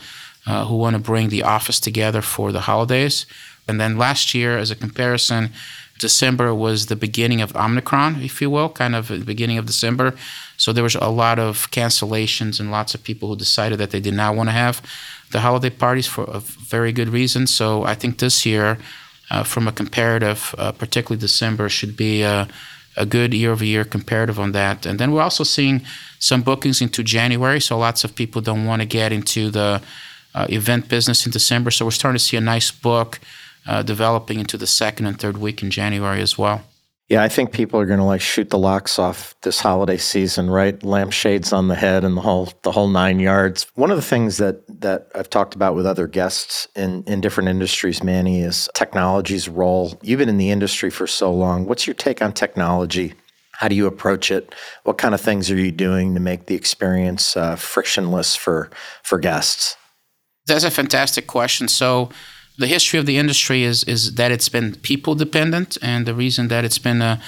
uh, 0.48 0.66
who 0.66 0.78
want 0.78 0.96
to 0.96 1.02
bring 1.02 1.30
the 1.30 1.44
office 1.44 1.80
together 1.80 2.22
for 2.22 2.52
the 2.52 2.62
holidays. 2.62 3.26
And 3.68 3.80
then 3.80 3.98
last 3.98 4.34
year, 4.34 4.58
as 4.58 4.72
a 4.72 4.76
comparison, 4.76 5.52
December 6.02 6.54
was 6.54 6.86
the 6.86 6.96
beginning 6.96 7.42
of 7.42 7.56
Omicron, 7.56 8.22
if 8.22 8.42
you 8.42 8.50
will, 8.50 8.70
kind 8.70 8.96
of 8.96 9.08
the 9.08 9.26
beginning 9.34 9.60
of 9.60 9.66
December. 9.66 10.14
So 10.58 10.74
there 10.74 10.84
was 10.84 10.96
a 10.96 11.10
lot 11.10 11.40
of 11.40 11.72
cancellations 11.72 12.60
and 12.60 12.72
lots 12.72 12.94
of 12.96 13.04
people 13.04 13.30
who 13.30 13.36
decided 13.36 13.78
that 13.80 13.92
they 13.92 14.02
did 14.02 14.14
not 14.14 14.36
want 14.36 14.50
to 14.50 14.54
have 14.54 14.82
the 15.32 15.40
holiday 15.40 15.70
parties 15.70 16.08
for 16.08 16.24
a 16.24 16.40
very 16.40 16.92
good 16.92 17.10
reason. 17.10 17.48
So 17.48 17.84
I 17.84 17.96
think 17.96 18.18
this 18.18 18.46
year 18.46 18.78
uh, 19.32 19.44
from 19.44 19.68
a 19.68 19.72
comparative, 19.72 20.54
uh, 20.58 20.72
particularly 20.72 21.22
December, 21.22 21.70
should 21.70 21.96
be 21.96 22.24
a, 22.24 22.48
a 22.98 23.06
good 23.06 23.34
year-over-year 23.34 23.86
comparative 23.86 24.40
on 24.40 24.52
that. 24.52 24.86
And 24.86 25.00
then 25.00 25.12
we're 25.12 25.24
also 25.24 25.44
seeing 25.44 25.82
some 26.20 26.42
bookings 26.42 26.82
into 26.82 27.04
January. 27.04 27.62
So 27.62 27.78
lots 27.78 28.04
of 28.04 28.16
people 28.16 28.42
don't 28.42 28.66
want 28.66 28.82
to 28.82 28.88
get 28.88 29.12
into 29.12 29.52
the 29.52 29.82
uh, 30.36 30.48
event 30.50 30.90
business 30.90 31.26
in 31.26 31.32
December. 31.32 31.72
So 31.72 31.86
we're 31.86 31.92
starting 31.92 32.20
to 32.20 32.26
see 32.26 32.38
a 32.38 32.42
nice 32.42 32.72
book 32.72 33.20
uh, 33.68 33.84
developing 33.84 34.40
into 34.40 34.58
the 34.58 34.68
second 34.68 35.06
and 35.06 35.20
third 35.20 35.38
week 35.38 35.62
in 35.62 35.72
January 35.72 36.22
as 36.22 36.38
well. 36.38 36.64
Yeah, 37.12 37.22
I 37.24 37.28
think 37.28 37.52
people 37.52 37.78
are 37.78 37.86
going 37.86 38.00
to 38.00 38.06
like 38.06 38.22
shoot 38.22 38.50
the 38.50 38.58
locks 38.58 38.98
off 38.98 39.36
this 39.42 39.60
holiday 39.60 39.98
season, 39.98 40.50
right? 40.50 40.82
Lampshades 40.82 41.52
on 41.52 41.68
the 41.68 41.76
head 41.76 42.06
and 42.06 42.16
the 42.16 42.22
whole 42.22 42.54
the 42.62 42.72
whole 42.72 42.88
nine 42.88 43.20
yards. 43.20 43.68
One 43.76 43.92
of 43.92 43.98
the 43.98 44.02
things 44.02 44.38
that 44.38 44.64
that 44.80 45.12
I've 45.14 45.30
talked 45.30 45.54
about 45.54 45.76
with 45.76 45.86
other 45.86 46.08
guests 46.08 46.70
in 46.74 47.04
in 47.08 47.20
different 47.20 47.50
industries, 47.50 48.02
Manny, 48.02 48.40
is 48.40 48.70
technology's 48.74 49.50
role. 49.50 50.00
You've 50.02 50.20
been 50.20 50.30
in 50.30 50.38
the 50.38 50.52
industry 50.52 50.90
for 50.90 51.06
so 51.06 51.34
long. 51.34 51.66
What's 51.66 51.86
your 51.86 51.96
take 51.96 52.22
on 52.22 52.32
technology? 52.32 53.14
How 53.52 53.68
do 53.68 53.76
you 53.76 53.88
approach 53.88 54.32
it? 54.32 54.56
What 54.84 54.98
kind 54.98 55.14
of 55.14 55.20
things 55.20 55.52
are 55.52 55.58
you 55.58 55.74
doing 55.74 56.14
to 56.14 56.22
make 56.22 56.46
the 56.46 56.56
experience 56.56 57.36
uh, 57.36 57.58
frictionless 57.58 58.38
for 58.38 58.70
for 59.04 59.20
guests? 59.20 59.76
That's 60.48 60.64
a 60.64 60.72
fantastic 60.72 61.28
question. 61.28 61.68
So 61.68 62.10
the 62.58 62.68
history 62.68 63.00
of 63.00 63.06
the 63.06 63.18
industry 63.18 63.64
is 63.64 63.84
is 63.86 64.16
that 64.16 64.32
it's 64.32 64.50
been 64.50 64.76
people 64.76 65.16
dependent, 65.16 65.78
and 65.82 66.06
the 66.06 66.14
reason 66.14 66.48
that 66.48 66.64
it's 66.64 66.80
been 66.80 67.02
a, 67.02 67.20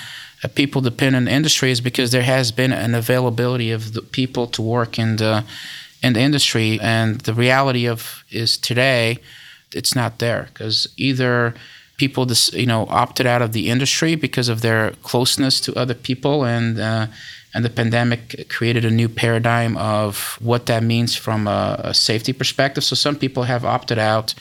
a 0.43 0.49
people 0.49 0.81
dependent 0.81 1.27
industry 1.27 1.71
is 1.71 1.81
because 1.81 2.11
there 2.11 2.23
has 2.23 2.51
been 2.51 2.71
an 2.71 2.93
availability 2.95 3.71
of 3.71 3.93
the 3.93 4.01
people 4.01 4.47
to 4.47 4.61
work 4.61 4.99
in 4.99 5.17
the 5.17 5.43
in 6.01 6.13
the 6.13 6.19
industry, 6.19 6.79
and 6.81 7.21
the 7.21 7.33
reality 7.33 7.87
of 7.87 8.23
is 8.29 8.57
today 8.57 9.17
it's 9.73 9.95
not 9.95 10.19
there 10.19 10.49
because 10.53 10.87
either 10.97 11.53
people 11.97 12.27
you 12.53 12.65
know 12.65 12.85
opted 12.89 13.25
out 13.25 13.41
of 13.41 13.53
the 13.53 13.69
industry 13.69 14.15
because 14.15 14.49
of 14.49 14.61
their 14.61 14.91
closeness 15.03 15.61
to 15.61 15.73
other 15.75 15.93
people 15.93 16.43
and 16.45 16.79
uh, 16.79 17.07
and 17.53 17.63
the 17.63 17.69
pandemic 17.69 18.49
created 18.49 18.83
a 18.83 18.91
new 18.91 19.07
paradigm 19.07 19.77
of 19.77 20.37
what 20.41 20.65
that 20.65 20.83
means 20.83 21.15
from 21.15 21.47
a, 21.47 21.79
a 21.83 21.93
safety 21.93 22.33
perspective. 22.33 22.83
So 22.83 22.95
some 22.95 23.15
people 23.15 23.43
have 23.43 23.63
opted 23.63 23.99
out 23.99 24.33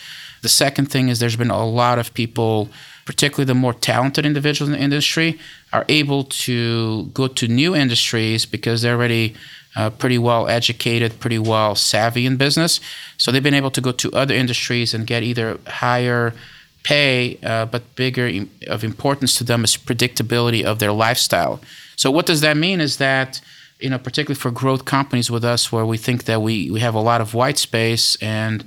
the 0.42 0.48
second 0.48 0.86
thing 0.90 1.08
is 1.08 1.18
there's 1.18 1.36
been 1.36 1.50
a 1.50 1.66
lot 1.66 1.98
of 1.98 2.12
people, 2.14 2.68
particularly 3.04 3.46
the 3.46 3.54
more 3.54 3.72
talented 3.72 4.26
individuals 4.26 4.68
in 4.68 4.76
the 4.76 4.82
industry, 4.82 5.38
are 5.72 5.84
able 5.88 6.24
to 6.24 7.04
go 7.14 7.28
to 7.28 7.48
new 7.48 7.74
industries 7.74 8.44
because 8.44 8.82
they're 8.82 8.96
already 8.96 9.34
uh, 9.76 9.90
pretty 9.90 10.18
well 10.18 10.48
educated, 10.48 11.18
pretty 11.20 11.38
well 11.38 11.74
savvy 11.74 12.26
in 12.26 12.36
business. 12.36 12.80
So 13.16 13.30
they've 13.30 13.42
been 13.42 13.54
able 13.54 13.70
to 13.70 13.80
go 13.80 13.92
to 13.92 14.12
other 14.12 14.34
industries 14.34 14.92
and 14.92 15.06
get 15.06 15.22
either 15.22 15.58
higher 15.66 16.34
pay, 16.82 17.38
uh, 17.44 17.64
but 17.66 17.94
bigger 17.94 18.44
of 18.66 18.82
importance 18.82 19.38
to 19.38 19.44
them 19.44 19.62
is 19.62 19.76
predictability 19.76 20.64
of 20.64 20.80
their 20.80 20.92
lifestyle. 20.92 21.60
So 21.96 22.10
what 22.10 22.26
does 22.26 22.40
that 22.40 22.56
mean? 22.56 22.80
Is 22.80 22.96
that 22.96 23.40
you 23.78 23.90
know, 23.90 23.98
particularly 23.98 24.38
for 24.38 24.50
growth 24.52 24.84
companies 24.84 25.30
with 25.30 25.44
us, 25.44 25.72
where 25.72 25.84
we 25.84 25.98
think 25.98 26.24
that 26.24 26.40
we 26.40 26.70
we 26.70 26.80
have 26.80 26.94
a 26.94 27.00
lot 27.00 27.20
of 27.20 27.34
white 27.34 27.58
space 27.58 28.16
and 28.22 28.64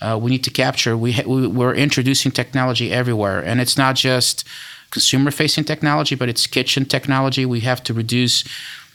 uh, 0.00 0.18
we 0.20 0.30
need 0.30 0.44
to 0.44 0.50
capture. 0.50 0.96
We, 0.96 1.12
ha- 1.12 1.26
we 1.26 1.46
we're 1.46 1.74
introducing 1.74 2.32
technology 2.32 2.92
everywhere, 2.92 3.40
and 3.40 3.60
it's 3.60 3.76
not 3.76 3.96
just 3.96 4.46
consumer-facing 4.90 5.64
technology, 5.64 6.14
but 6.14 6.28
it's 6.28 6.46
kitchen 6.46 6.84
technology. 6.84 7.44
We 7.44 7.60
have 7.60 7.82
to 7.84 7.94
reduce 7.94 8.44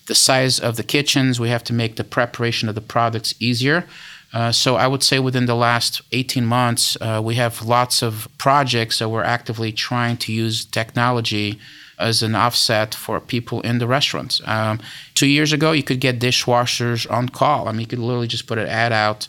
the 0.08 0.16
size 0.16 0.60
of 0.60 0.78
the 0.78 0.84
kitchens. 0.84 1.40
We 1.40 1.50
have 1.50 1.64
to 1.66 1.74
make 1.74 1.96
the 1.96 2.04
preparation 2.04 2.70
of 2.70 2.76
the 2.76 2.82
products 2.82 3.34
easier. 3.40 3.86
Uh, 4.34 4.52
so 4.52 4.76
I 4.76 4.88
would 4.88 5.04
say 5.04 5.20
within 5.20 5.46
the 5.46 5.56
last 5.56 6.02
18 6.12 6.46
months, 6.46 6.96
uh, 7.02 7.22
we 7.24 7.36
have 7.36 7.66
lots 7.66 8.02
of 8.02 8.28
projects 8.38 9.00
that 9.00 9.10
we're 9.10 9.24
actively 9.24 9.72
trying 9.72 10.18
to 10.18 10.32
use 10.32 10.64
technology 10.64 11.60
as 12.00 12.24
an 12.24 12.34
offset 12.34 12.96
for 12.96 13.20
people 13.20 13.62
in 13.62 13.78
the 13.78 13.88
restaurants. 13.88 14.42
Um, 14.46 14.80
two 15.14 15.28
years 15.28 15.54
ago, 15.54 15.72
you 15.72 15.84
could 15.84 16.00
get 16.00 16.20
dishwashers 16.20 17.10
on 17.12 17.30
call. 17.30 17.68
I 17.68 17.72
mean, 17.72 17.82
you 17.82 17.88
could 17.88 18.00
literally 18.00 18.28
just 18.28 18.48
put 18.48 18.58
an 18.58 18.68
ad 18.68 18.92
out 18.92 19.28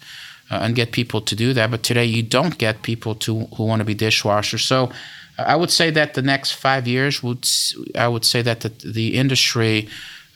uh, 0.51 0.61
and 0.63 0.75
get 0.75 0.93
people 0.93 1.21
to 1.21 1.35
do 1.35 1.53
that. 1.53 1.71
But 1.71 1.83
today 1.83 2.05
you 2.05 2.23
don't 2.23 2.59
get 2.59 2.83
people 2.83 3.15
to 3.17 3.41
who 3.57 3.65
want 3.65 3.81
to 3.81 3.85
be 3.85 3.95
dishwashers. 3.95 4.67
So 4.67 4.91
I 5.39 5.57
would 5.57 5.71
say 5.71 5.91
that 5.91 6.15
the 6.15 6.23
next 6.23 6.53
five 6.53 6.87
years 6.87 7.23
would 7.23 7.49
I 7.95 8.09
would 8.09 8.25
say 8.25 8.43
that 8.43 8.61
the, 8.61 8.69
the 8.69 9.15
industry 9.15 9.89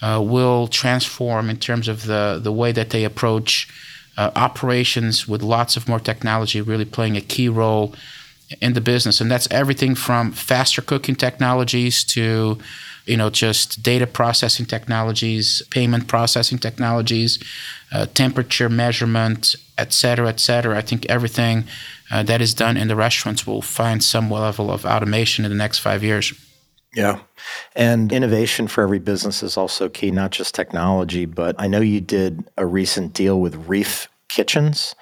uh, 0.02 0.22
will 0.24 0.68
transform 0.68 1.50
in 1.50 1.56
terms 1.56 1.88
of 1.88 2.06
the 2.06 2.40
the 2.42 2.52
way 2.52 2.72
that 2.72 2.90
they 2.90 3.04
approach 3.04 3.68
uh, 4.16 4.30
operations 4.34 5.28
with 5.28 5.42
lots 5.42 5.76
of 5.76 5.88
more 5.88 6.00
technology 6.00 6.60
really 6.60 6.84
playing 6.84 7.16
a 7.16 7.20
key 7.20 7.48
role 7.48 7.94
in 8.60 8.74
the 8.74 8.80
business, 8.80 9.20
and 9.20 9.30
that's 9.30 9.48
everything 9.50 9.94
from 9.94 10.32
faster 10.32 10.80
cooking 10.80 11.16
technologies 11.16 12.04
to 12.04 12.58
you 13.06 13.16
know, 13.16 13.30
just 13.30 13.82
data 13.82 14.06
processing 14.06 14.66
technologies, 14.66 15.62
payment 15.70 16.08
processing 16.08 16.58
technologies, 16.58 17.42
uh, 17.92 18.06
temperature 18.06 18.68
measurement, 18.68 19.54
et 19.78 19.92
cetera, 19.92 20.28
et 20.28 20.40
cetera. 20.40 20.76
I 20.76 20.82
think 20.82 21.06
everything 21.06 21.64
uh, 22.10 22.22
that 22.24 22.40
is 22.40 22.52
done 22.54 22.76
in 22.76 22.88
the 22.88 22.96
restaurants 22.96 23.46
will 23.46 23.62
find 23.62 24.02
some 24.02 24.30
level 24.30 24.70
of 24.70 24.84
automation 24.84 25.44
in 25.44 25.50
the 25.50 25.56
next 25.56 25.78
five 25.78 26.02
years. 26.02 26.34
Yeah. 26.94 27.20
And 27.74 28.10
innovation 28.12 28.68
for 28.68 28.82
every 28.82 28.98
business 28.98 29.42
is 29.42 29.56
also 29.56 29.88
key, 29.88 30.10
not 30.10 30.30
just 30.30 30.54
technology, 30.54 31.26
but 31.26 31.54
I 31.58 31.66
know 31.66 31.80
you 31.80 32.00
did 32.00 32.42
a 32.56 32.64
recent 32.64 33.12
deal 33.12 33.40
with 33.40 33.68
Reef 33.68 34.08
Kitchens. 34.28 34.94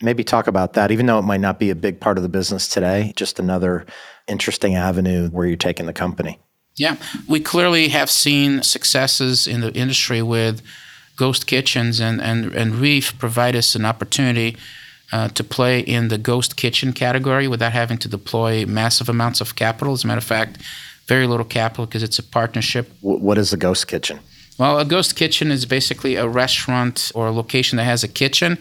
Maybe 0.00 0.24
talk 0.24 0.46
about 0.46 0.72
that, 0.72 0.90
even 0.90 1.06
though 1.06 1.18
it 1.18 1.22
might 1.22 1.40
not 1.40 1.58
be 1.58 1.70
a 1.70 1.74
big 1.74 2.00
part 2.00 2.16
of 2.18 2.22
the 2.22 2.28
business 2.28 2.66
today, 2.66 3.12
just 3.14 3.38
another 3.38 3.86
interesting 4.26 4.74
avenue 4.74 5.28
where 5.28 5.46
you're 5.46 5.56
taking 5.56 5.86
the 5.86 5.92
company. 5.92 6.40
Yeah, 6.76 6.96
we 7.28 7.38
clearly 7.38 7.88
have 7.88 8.10
seen 8.10 8.62
successes 8.62 9.46
in 9.46 9.60
the 9.60 9.72
industry 9.74 10.22
with 10.22 10.60
ghost 11.16 11.46
kitchens, 11.46 12.00
and, 12.00 12.20
and, 12.20 12.52
and 12.52 12.74
Reef 12.74 13.16
provide 13.18 13.54
us 13.54 13.76
an 13.76 13.84
opportunity 13.84 14.56
uh, 15.12 15.28
to 15.28 15.44
play 15.44 15.78
in 15.78 16.08
the 16.08 16.18
ghost 16.18 16.56
kitchen 16.56 16.92
category 16.92 17.46
without 17.46 17.72
having 17.72 17.98
to 17.98 18.08
deploy 18.08 18.66
massive 18.66 19.08
amounts 19.08 19.40
of 19.40 19.54
capital. 19.54 19.94
As 19.94 20.02
a 20.02 20.08
matter 20.08 20.18
of 20.18 20.24
fact, 20.24 20.58
very 21.06 21.28
little 21.28 21.46
capital 21.46 21.86
because 21.86 22.02
it's 22.02 22.18
a 22.18 22.22
partnership. 22.22 22.90
What 23.00 23.38
is 23.38 23.52
a 23.52 23.56
ghost 23.56 23.86
kitchen? 23.86 24.18
Well, 24.58 24.78
a 24.78 24.84
ghost 24.84 25.14
kitchen 25.14 25.52
is 25.52 25.66
basically 25.66 26.16
a 26.16 26.26
restaurant 26.26 27.12
or 27.14 27.26
a 27.28 27.32
location 27.32 27.76
that 27.76 27.84
has 27.84 28.02
a 28.02 28.08
kitchen, 28.08 28.58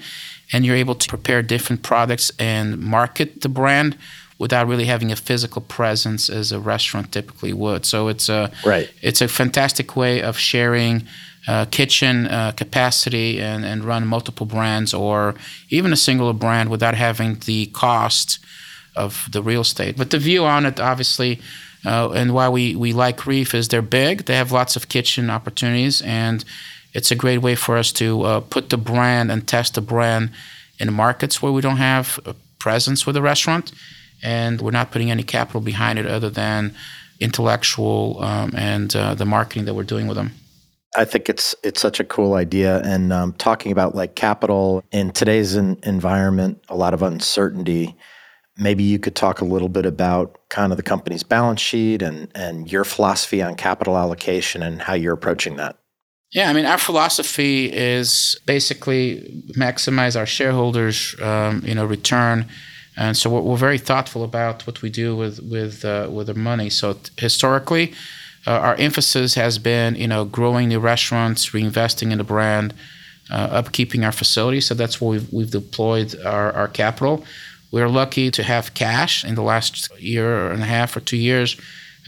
and 0.52 0.65
you're 0.65 0.76
able 0.76 0.95
to 0.95 1.08
prepare 1.08 1.41
different 1.41 1.82
products 1.82 2.32
and 2.38 2.78
market 2.80 3.41
the 3.41 3.49
brand 3.49 3.97
without 4.43 4.67
really 4.69 4.86
having 4.86 5.12
a 5.12 5.15
physical 5.15 5.62
presence 5.77 6.34
as 6.39 6.51
a 6.51 6.60
restaurant 6.60 7.08
typically 7.12 7.53
would. 7.53 7.86
So 7.86 8.10
it's 8.12 8.29
a 8.29 8.41
right. 8.65 8.88
it's 9.01 9.21
a 9.21 9.27
fantastic 9.27 9.95
way 9.95 10.23
of 10.23 10.38
sharing 10.38 11.03
uh, 11.47 11.65
kitchen 11.69 12.15
uh, 12.27 12.51
capacity 12.63 13.29
and, 13.49 13.65
and 13.65 13.84
run 13.84 14.08
multiple 14.08 14.45
brands 14.45 14.93
or 14.93 15.36
even 15.69 15.93
a 15.93 15.97
singular 15.97 16.34
brand 16.34 16.69
without 16.69 16.95
having 16.95 17.39
the 17.45 17.65
cost 17.73 18.39
of 18.95 19.27
the 19.32 19.41
real 19.41 19.62
estate. 19.62 19.93
But 19.97 20.10
the 20.10 20.19
view 20.19 20.45
on 20.45 20.65
it, 20.65 20.79
obviously, 20.79 21.39
Uh, 21.86 22.19
and 22.19 22.32
why 22.32 22.47
we, 22.49 22.75
we 22.77 22.93
like 23.06 23.27
Reef 23.27 23.53
is 23.53 23.67
they're 23.67 23.89
big, 24.06 24.23
they 24.25 24.38
have 24.38 24.56
lots 24.60 24.75
of 24.77 24.88
kitchen 24.88 25.29
opportunities, 25.29 26.01
and 26.01 26.45
it's 26.93 27.12
a 27.12 27.15
great 27.15 27.41
way 27.41 27.56
for 27.56 27.77
us 27.77 27.91
to 27.91 28.06
uh, 28.06 28.39
put 28.49 28.69
the 28.69 28.77
brand 28.77 29.32
and 29.32 29.45
test 29.45 29.73
the 29.73 29.82
brand 29.82 30.29
in 30.79 30.93
markets 30.93 31.41
where 31.41 31.53
we 31.56 31.62
don't 31.62 31.82
have 31.82 32.19
a 32.25 32.34
presence 32.58 33.06
with 33.08 33.17
a 33.17 33.21
restaurant, 33.21 33.71
and 34.23 34.62
we're 34.62 34.71
not 34.71 34.91
putting 34.91 35.12
any 35.12 35.23
capital 35.23 35.62
behind 35.62 35.99
it 35.99 36.05
other 36.07 36.29
than 36.29 36.73
intellectual 37.19 38.21
um, 38.23 38.51
and 38.55 38.95
uh, 38.95 39.13
the 39.13 39.25
marketing 39.25 39.65
that 39.65 39.73
we're 39.73 39.83
doing 39.83 40.07
with 40.07 40.17
them. 40.17 40.31
I 40.95 41.05
think 41.05 41.27
it's 41.27 41.55
it's 41.63 41.81
such 41.81 41.99
a 41.99 42.03
cool 42.03 42.36
idea, 42.36 42.79
and 42.81 43.12
um, 43.12 43.33
talking 43.33 43.71
about 43.71 43.95
like 43.95 44.15
capital 44.15 44.83
in 44.91 45.12
today's 45.12 45.55
in, 45.55 45.79
environment, 45.83 46.63
a 46.69 46.75
lot 46.75 46.93
of 46.93 47.01
uncertainty. 47.01 47.95
Maybe 48.57 48.83
you 48.83 48.99
could 48.99 49.15
talk 49.15 49.41
a 49.41 49.45
little 49.45 49.69
bit 49.69 49.88
about 49.88 50.38
kind 50.49 50.71
of 50.71 50.77
the 50.77 50.83
company's 50.83 51.23
balance 51.23 51.62
sheet 51.62 52.03
and 52.03 52.27
and 52.36 52.71
your 52.71 52.83
philosophy 52.83 53.41
on 53.41 53.55
capital 53.55 53.97
allocation 53.97 54.62
and 54.62 54.81
how 54.81 54.93
you're 54.93 55.13
approaching 55.13 55.55
that. 55.55 55.77
Yeah, 56.31 56.49
I 56.49 56.53
mean, 56.53 56.65
our 56.65 56.79
philosophy 56.79 57.71
is 57.71 58.39
basically 58.45 59.43
maximize 59.55 60.17
our 60.17 60.25
shareholders, 60.25 61.15
um, 61.21 61.62
you 61.63 61.75
know, 61.75 61.86
return, 61.86 62.47
and 62.95 63.17
so 63.17 63.29
we're, 63.29 63.41
we're, 63.41 63.58
very 63.58 63.77
thoughtful 63.77 64.23
about 64.23 64.67
what 64.67 64.82
we 64.82 64.89
do 64.89 65.15
with 65.15 65.39
with 65.41 65.84
uh, 65.84 66.08
with 66.12 66.27
the 66.27 66.34
money. 66.34 66.69
So 66.69 66.93
t- 66.93 67.12
historically, 67.17 67.93
uh, 68.45 68.51
our 68.51 68.75
emphasis 68.75 69.36
has 69.36 69.58
been, 69.58 69.95
you 69.95 70.08
know, 70.08 70.25
growing 70.25 70.69
new 70.69 70.79
restaurants, 70.79 71.49
reinvesting 71.51 72.12
in 72.12 72.17
the 72.17 72.23
brand, 72.23 72.73
uh, 73.32 73.62
upkeeping 73.62 74.06
our 74.06 74.12
facilities. 74.12 74.67
So 74.67 74.73
that's 74.73 74.99
where 74.99 75.12
we've, 75.12 75.34
we've 75.34 75.51
deployed 75.51 76.15
our, 76.25 76.51
our 76.51 76.67
capital. 76.67 77.23
We're 77.71 77.89
lucky 77.89 78.29
to 78.32 78.43
have 78.43 78.73
cash 78.73 79.23
in 79.23 79.36
the 79.36 79.41
last 79.41 79.89
year 79.99 80.51
and 80.51 80.62
a 80.62 80.65
half 80.65 80.95
or 80.95 80.99
two 80.99 81.17
years. 81.17 81.60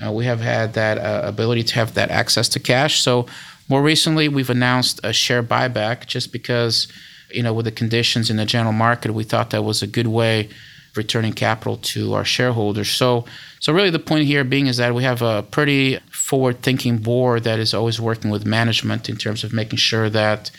Uh, 0.05 0.11
we 0.11 0.25
have 0.25 0.41
had 0.41 0.73
that 0.73 0.97
uh, 0.97 1.21
ability 1.23 1.63
to 1.63 1.75
have 1.75 1.93
that 1.93 2.11
access 2.11 2.49
to 2.49 2.59
cash. 2.59 3.01
So 3.01 3.27
more 3.69 3.81
recently, 3.81 4.27
we've 4.27 4.49
announced 4.49 4.99
a 5.03 5.13
share 5.13 5.41
buyback 5.41 6.05
just 6.05 6.33
because, 6.33 6.87
you 7.31 7.41
know, 7.41 7.53
with 7.53 7.65
the 7.65 7.71
conditions 7.71 8.29
in 8.29 8.35
the 8.37 8.45
general 8.45 8.73
market, 8.73 9.11
we 9.13 9.23
thought 9.23 9.51
that 9.51 9.63
was 9.63 9.81
a 9.81 9.87
good 9.87 10.07
way 10.07 10.49
returning 10.95 11.33
capital 11.33 11.77
to 11.77 12.13
our 12.13 12.25
shareholders. 12.25 12.89
So, 12.89 13.25
so 13.59 13.73
really 13.73 13.89
the 13.89 13.99
point 13.99 14.25
here 14.25 14.43
being 14.43 14.67
is 14.67 14.77
that 14.77 14.93
we 14.95 15.03
have 15.03 15.21
a 15.21 15.43
pretty 15.43 15.99
forward-thinking 16.11 16.99
board 16.99 17.43
that 17.43 17.59
is 17.59 17.73
always 17.73 17.99
working 17.99 18.31
with 18.31 18.45
management 18.45 19.09
in 19.09 19.17
terms 19.17 19.43
of 19.43 19.53
making 19.53 19.77
sure 19.77 20.09
that 20.09 20.51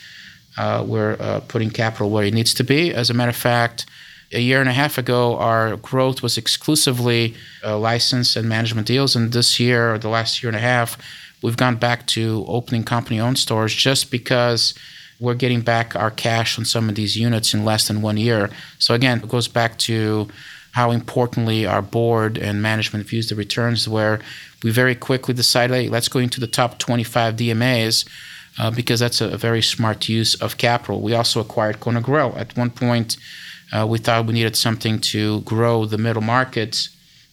uh, 0.57 0.83
we're 0.87 1.17
uh, 1.19 1.39
putting 1.47 1.69
capital 1.69 2.09
where 2.09 2.25
it 2.25 2.33
needs 2.33 2.53
to 2.55 2.63
be. 2.63 2.93
As 2.93 3.09
a 3.09 3.13
matter 3.13 3.29
of 3.29 3.35
fact, 3.35 3.85
a 4.33 4.39
year 4.41 4.59
and 4.59 4.69
a 4.69 4.73
half 4.73 4.97
ago, 4.97 5.37
our 5.37 5.77
growth 5.77 6.21
was 6.21 6.37
exclusively 6.37 7.35
uh, 7.63 7.77
license 7.77 8.35
and 8.35 8.49
management 8.49 8.87
deals, 8.87 9.15
and 9.15 9.31
this 9.31 9.59
year, 9.59 9.93
or 9.93 9.97
the 9.97 10.09
last 10.09 10.43
year 10.43 10.49
and 10.49 10.57
a 10.57 10.61
half, 10.61 10.97
we've 11.41 11.57
gone 11.57 11.75
back 11.77 12.05
to 12.07 12.43
opening 12.47 12.83
company-owned 12.83 13.37
stores 13.37 13.73
just 13.73 14.11
because 14.11 14.73
we're 15.19 15.33
getting 15.33 15.61
back 15.61 15.95
our 15.95 16.11
cash 16.11 16.59
on 16.59 16.65
some 16.65 16.89
of 16.89 16.95
these 16.95 17.17
units 17.17 17.53
in 17.53 17.65
less 17.65 17.87
than 17.87 18.01
one 18.01 18.17
year. 18.17 18.49
So 18.79 18.93
again, 18.93 19.19
it 19.19 19.29
goes 19.29 19.47
back 19.47 19.77
to 19.79 20.27
how 20.71 20.91
importantly 20.91 21.65
our 21.65 21.81
board 21.81 22.37
and 22.37 22.61
management 22.61 23.07
views 23.07 23.29
the 23.29 23.35
returns, 23.35 23.89
where 23.89 24.19
we 24.63 24.69
very 24.69 24.93
quickly 24.93 25.33
decided, 25.33 25.73
hey, 25.73 25.89
let's 25.89 26.07
go 26.07 26.19
into 26.19 26.39
the 26.39 26.47
top 26.47 26.77
25 26.77 27.35
DMAs 27.35 28.07
uh, 28.59 28.69
because 28.71 28.99
that's 28.99 29.21
a, 29.21 29.37
very 29.37 29.61
smart 29.61 30.07
use 30.07 30.35
of 30.35 30.57
capital. 30.57 31.01
We 31.01 31.13
also 31.13 31.39
acquired 31.39 31.79
Kona 31.79 32.01
Grill. 32.01 32.33
At 32.37 32.55
one 32.55 32.69
point, 32.69 33.17
uh, 33.71 33.85
we 33.87 33.97
thought 33.97 34.27
we 34.27 34.33
needed 34.33 34.55
something 34.55 34.99
to 34.99 35.41
grow 35.41 35.85
the 35.85 35.97
middle 35.97 36.21
markets 36.21 36.89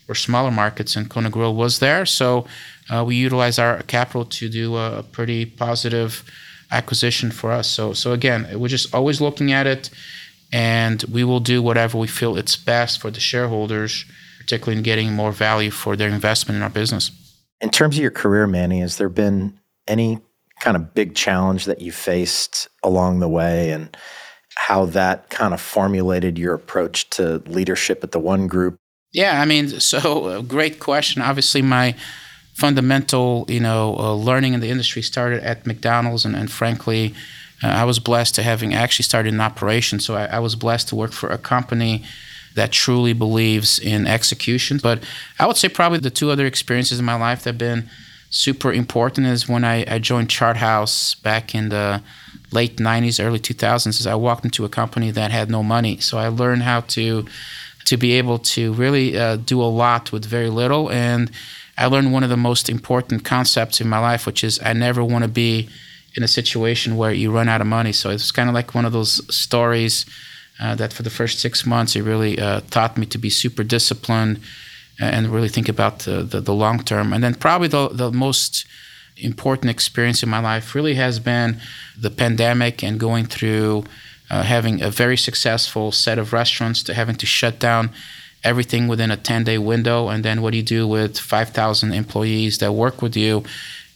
or 0.08 0.14
smaller 0.14 0.50
markets, 0.50 0.96
and 0.96 1.08
Kona 1.08 1.30
Grill 1.30 1.54
was 1.54 1.78
there. 1.78 2.04
So 2.04 2.46
uh, 2.90 3.04
we 3.06 3.16
utilized 3.16 3.58
our 3.58 3.82
capital 3.82 4.24
to 4.26 4.48
do 4.48 4.76
a 4.76 5.02
pretty 5.02 5.46
positive 5.46 6.24
acquisition 6.74 7.30
for 7.30 7.52
us. 7.52 7.68
So 7.68 7.92
so 7.92 8.12
again, 8.12 8.48
we're 8.58 8.68
just 8.68 8.94
always 8.94 9.20
looking 9.20 9.52
at 9.52 9.66
it, 9.66 9.90
and 10.52 11.02
we 11.04 11.24
will 11.24 11.40
do 11.40 11.62
whatever 11.62 11.96
we 11.98 12.06
feel 12.06 12.36
it's 12.36 12.56
best 12.56 13.00
for 13.00 13.10
the 13.10 13.20
shareholders, 13.20 14.04
particularly 14.38 14.78
in 14.78 14.82
getting 14.82 15.12
more 15.12 15.32
value 15.32 15.70
for 15.70 15.96
their 15.96 16.08
investment 16.08 16.56
in 16.56 16.62
our 16.62 16.70
business. 16.70 17.10
In 17.60 17.70
terms 17.70 17.96
of 17.96 18.02
your 18.02 18.10
career, 18.10 18.46
Manny, 18.46 18.80
has 18.80 18.98
there 18.98 19.08
been 19.08 19.58
any 19.86 20.20
kind 20.60 20.76
of 20.76 20.94
big 20.94 21.14
challenge 21.14 21.64
that 21.66 21.80
you 21.80 21.92
faced 21.92 22.68
along 22.82 23.20
the 23.20 23.28
way, 23.28 23.70
and 23.70 23.96
how 24.56 24.86
that 24.86 25.30
kind 25.30 25.54
of 25.54 25.60
formulated 25.60 26.38
your 26.38 26.54
approach 26.54 27.08
to 27.10 27.42
leadership 27.46 28.04
at 28.04 28.12
the 28.12 28.20
one 28.20 28.46
group? 28.46 28.76
Yeah, 29.12 29.40
I 29.40 29.44
mean, 29.44 29.68
so 29.80 30.42
great 30.48 30.80
question. 30.80 31.22
Obviously, 31.22 31.62
my 31.62 31.94
fundamental, 32.54 33.44
you 33.48 33.60
know, 33.60 33.96
uh, 33.98 34.14
learning 34.14 34.54
in 34.54 34.60
the 34.60 34.70
industry 34.70 35.02
started 35.02 35.42
at 35.42 35.66
McDonald's, 35.66 36.24
and, 36.24 36.34
and 36.34 36.50
frankly, 36.50 37.12
uh, 37.62 37.66
I 37.66 37.84
was 37.84 37.98
blessed 37.98 38.34
to 38.36 38.42
having 38.42 38.72
actually 38.72 39.02
started 39.02 39.34
an 39.34 39.40
operation. 39.40 39.98
So 39.98 40.14
I, 40.14 40.26
I, 40.26 40.38
was 40.38 40.54
blessed 40.54 40.88
to 40.88 40.96
work 40.96 41.12
for 41.12 41.28
a 41.30 41.38
company 41.38 42.04
that 42.54 42.70
truly 42.70 43.12
believes 43.12 43.78
in 43.78 44.06
execution. 44.06 44.78
But 44.82 45.02
I 45.38 45.46
would 45.46 45.56
say 45.56 45.68
probably 45.68 45.98
the 45.98 46.10
two 46.10 46.30
other 46.30 46.46
experiences 46.46 46.98
in 46.98 47.04
my 47.04 47.16
life 47.16 47.42
that 47.42 47.50
have 47.50 47.58
been 47.58 47.90
super 48.30 48.72
important 48.72 49.26
is 49.26 49.48
when 49.48 49.64
I, 49.64 49.84
I 49.92 49.98
joined 49.98 50.30
Charthouse 50.30 51.14
back 51.14 51.54
in 51.54 51.68
the 51.70 52.02
late 52.52 52.76
90s, 52.76 53.24
early 53.24 53.40
2000s. 53.40 54.00
Is 54.00 54.06
I 54.06 54.14
walked 54.14 54.44
into 54.44 54.64
a 54.64 54.68
company 54.68 55.10
that 55.10 55.32
had 55.32 55.50
no 55.50 55.62
money, 55.62 55.98
so 55.98 56.18
I 56.18 56.28
learned 56.28 56.62
how 56.62 56.80
to 56.80 57.26
to 57.86 57.96
be 57.96 58.12
able 58.12 58.38
to 58.38 58.72
really 58.72 59.18
uh, 59.18 59.36
do 59.36 59.60
a 59.60 59.64
lot 59.64 60.10
with 60.10 60.24
very 60.24 60.48
little 60.48 60.90
and 60.90 61.30
I 61.76 61.86
learned 61.86 62.12
one 62.12 62.22
of 62.22 62.30
the 62.30 62.36
most 62.36 62.68
important 62.68 63.24
concepts 63.24 63.80
in 63.80 63.88
my 63.88 63.98
life, 63.98 64.26
which 64.26 64.44
is 64.44 64.60
I 64.62 64.72
never 64.72 65.02
want 65.04 65.24
to 65.24 65.28
be 65.28 65.68
in 66.16 66.22
a 66.22 66.28
situation 66.28 66.96
where 66.96 67.12
you 67.12 67.32
run 67.32 67.48
out 67.48 67.60
of 67.60 67.66
money. 67.66 67.92
So 67.92 68.10
it's 68.10 68.30
kind 68.30 68.48
of 68.48 68.54
like 68.54 68.74
one 68.74 68.84
of 68.84 68.92
those 68.92 69.20
stories 69.34 70.06
uh, 70.60 70.74
that 70.76 70.92
for 70.92 71.02
the 71.02 71.10
first 71.10 71.40
six 71.40 71.66
months, 71.66 71.96
it 71.96 72.02
really 72.02 72.38
uh, 72.38 72.60
taught 72.70 72.96
me 72.96 73.06
to 73.06 73.18
be 73.18 73.30
super 73.30 73.64
disciplined 73.64 74.40
and 75.00 75.28
really 75.28 75.48
think 75.48 75.68
about 75.68 76.00
the, 76.00 76.22
the, 76.22 76.40
the 76.40 76.54
long 76.54 76.82
term. 76.84 77.12
And 77.12 77.22
then 77.24 77.34
probably 77.34 77.68
the, 77.68 77.88
the 77.88 78.12
most 78.12 78.64
important 79.16 79.70
experience 79.70 80.22
in 80.22 80.28
my 80.28 80.38
life 80.38 80.74
really 80.74 80.94
has 80.94 81.18
been 81.18 81.60
the 81.98 82.10
pandemic 82.10 82.82
and 82.82 82.98
going 82.98 83.26
through 83.26 83.84
uh, 84.30 84.42
having 84.42 84.82
a 84.82 84.90
very 84.90 85.16
successful 85.16 85.92
set 85.92 86.18
of 86.18 86.32
restaurants 86.32 86.82
to 86.84 86.94
having 86.94 87.16
to 87.16 87.26
shut 87.26 87.58
down 87.58 87.90
everything 88.44 88.86
within 88.86 89.10
a 89.10 89.16
10 89.16 89.44
day 89.44 89.58
window. 89.58 90.08
And 90.08 90.24
then 90.24 90.42
what 90.42 90.52
do 90.52 90.58
you 90.58 90.62
do 90.62 90.86
with 90.86 91.18
5,000 91.18 91.92
employees 91.92 92.58
that 92.58 92.72
work 92.72 93.02
with 93.02 93.16
you 93.16 93.42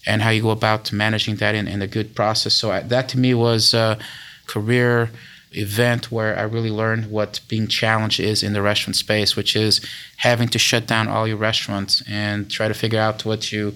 and 0.07 0.23
how 0.23 0.31
you 0.31 0.43
go 0.43 0.51
about 0.51 0.91
managing 0.91 1.37
that 1.37 1.55
in, 1.55 1.69
in 1.69 1.83
a 1.83 1.87
good 1.87 2.15
process. 2.15 2.55
So 2.55 2.73
I, 2.73 2.81
that 2.81 3.09
to 3.11 3.19
me 3.19 3.35
was 3.35 3.75
a 3.75 3.99
career 4.47 5.11
event 5.53 6.11
where 6.11 6.39
I 6.39 6.43
really 6.43 6.71
learned 6.71 7.11
what 7.11 7.41
being 7.49 7.69
challenged 7.69 8.21
is 8.21 8.43
in 8.43 8.53
the 8.55 8.63
restaurant 8.63 8.97
space, 8.97 9.37
which 9.37 9.55
is 9.55 9.81
having 10.17 10.49
to 10.49 10.59
shut 10.59 10.87
down 10.87 11.09
all 11.09 11.29
your 11.29 11.37
restaurants 11.37 12.03
and 12.09 12.51
try 12.51 12.69
to 12.69 12.75
figure 12.75 13.01
out 13.01 13.25
what 13.25 13.53
you 13.53 13.75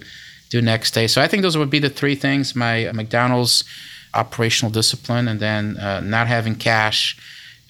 do 0.50 0.61
next 0.61 0.92
day. 0.92 1.06
So 1.06 1.20
I 1.22 1.28
think 1.28 1.42
those 1.42 1.56
would 1.56 1.70
be 1.70 1.78
the 1.78 1.88
three 1.88 2.14
things 2.14 2.54
my 2.54 2.90
McDonald's 2.92 3.64
operational 4.14 4.70
discipline 4.70 5.28
and 5.28 5.40
then 5.40 5.76
uh, 5.78 6.00
not 6.00 6.26
having 6.26 6.54
cash 6.54 7.16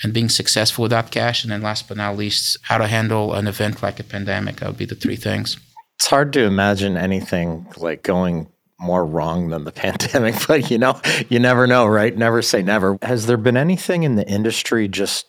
and 0.02 0.12
being 0.12 0.28
successful 0.28 0.82
without 0.82 1.10
cash. 1.10 1.44
And 1.44 1.52
then 1.52 1.62
last 1.62 1.88
but 1.88 1.96
not 1.96 2.16
least, 2.16 2.58
how 2.62 2.78
to 2.78 2.86
handle 2.86 3.34
an 3.34 3.46
event 3.46 3.82
like 3.82 4.00
a 4.00 4.04
pandemic. 4.04 4.56
That 4.56 4.68
would 4.68 4.78
be 4.78 4.84
the 4.84 4.94
three 4.94 5.16
things. 5.16 5.58
It's 5.96 6.08
hard 6.08 6.32
to 6.32 6.42
imagine 6.42 6.96
anything 6.96 7.66
like 7.76 8.02
going 8.02 8.48
more 8.80 9.06
wrong 9.06 9.48
than 9.50 9.64
the 9.64 9.72
pandemic, 9.72 10.34
but 10.46 10.70
you 10.70 10.78
know, 10.78 11.00
you 11.28 11.38
never 11.38 11.66
know, 11.66 11.86
right? 11.86 12.16
Never 12.16 12.42
say 12.42 12.62
never. 12.62 12.98
Has 13.02 13.26
there 13.26 13.36
been 13.36 13.56
anything 13.56 14.02
in 14.02 14.16
the 14.16 14.28
industry, 14.28 14.88
just 14.88 15.26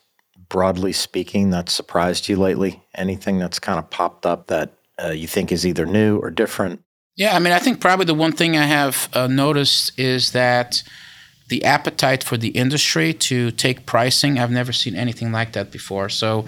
broadly 0.49 0.93
speaking, 0.93 1.51
that 1.51 1.69
surprised 1.69 2.27
you 2.27 2.35
lately? 2.35 2.83
Anything 2.95 3.37
that's 3.37 3.59
kind 3.59 3.79
of 3.79 3.89
popped 3.89 4.25
up 4.25 4.47
that 4.47 4.73
uh, 5.03 5.09
you 5.09 5.27
think 5.27 5.51
is 5.51 5.65
either 5.65 5.85
new 5.85 6.17
or 6.17 6.31
different? 6.31 6.81
Yeah, 7.15 7.35
I 7.35 7.39
mean, 7.39 7.53
I 7.53 7.59
think 7.59 7.79
probably 7.79 8.05
the 8.05 8.15
one 8.15 8.31
thing 8.31 8.57
I 8.57 8.65
have 8.65 9.07
uh, 9.13 9.27
noticed 9.27 9.97
is 9.99 10.31
that 10.31 10.81
the 11.49 11.63
appetite 11.63 12.23
for 12.23 12.37
the 12.37 12.49
industry 12.49 13.13
to 13.13 13.51
take 13.51 13.85
pricing. 13.85 14.39
I've 14.39 14.51
never 14.51 14.71
seen 14.71 14.95
anything 14.95 15.31
like 15.31 15.53
that 15.53 15.71
before. 15.71 16.09
So 16.09 16.45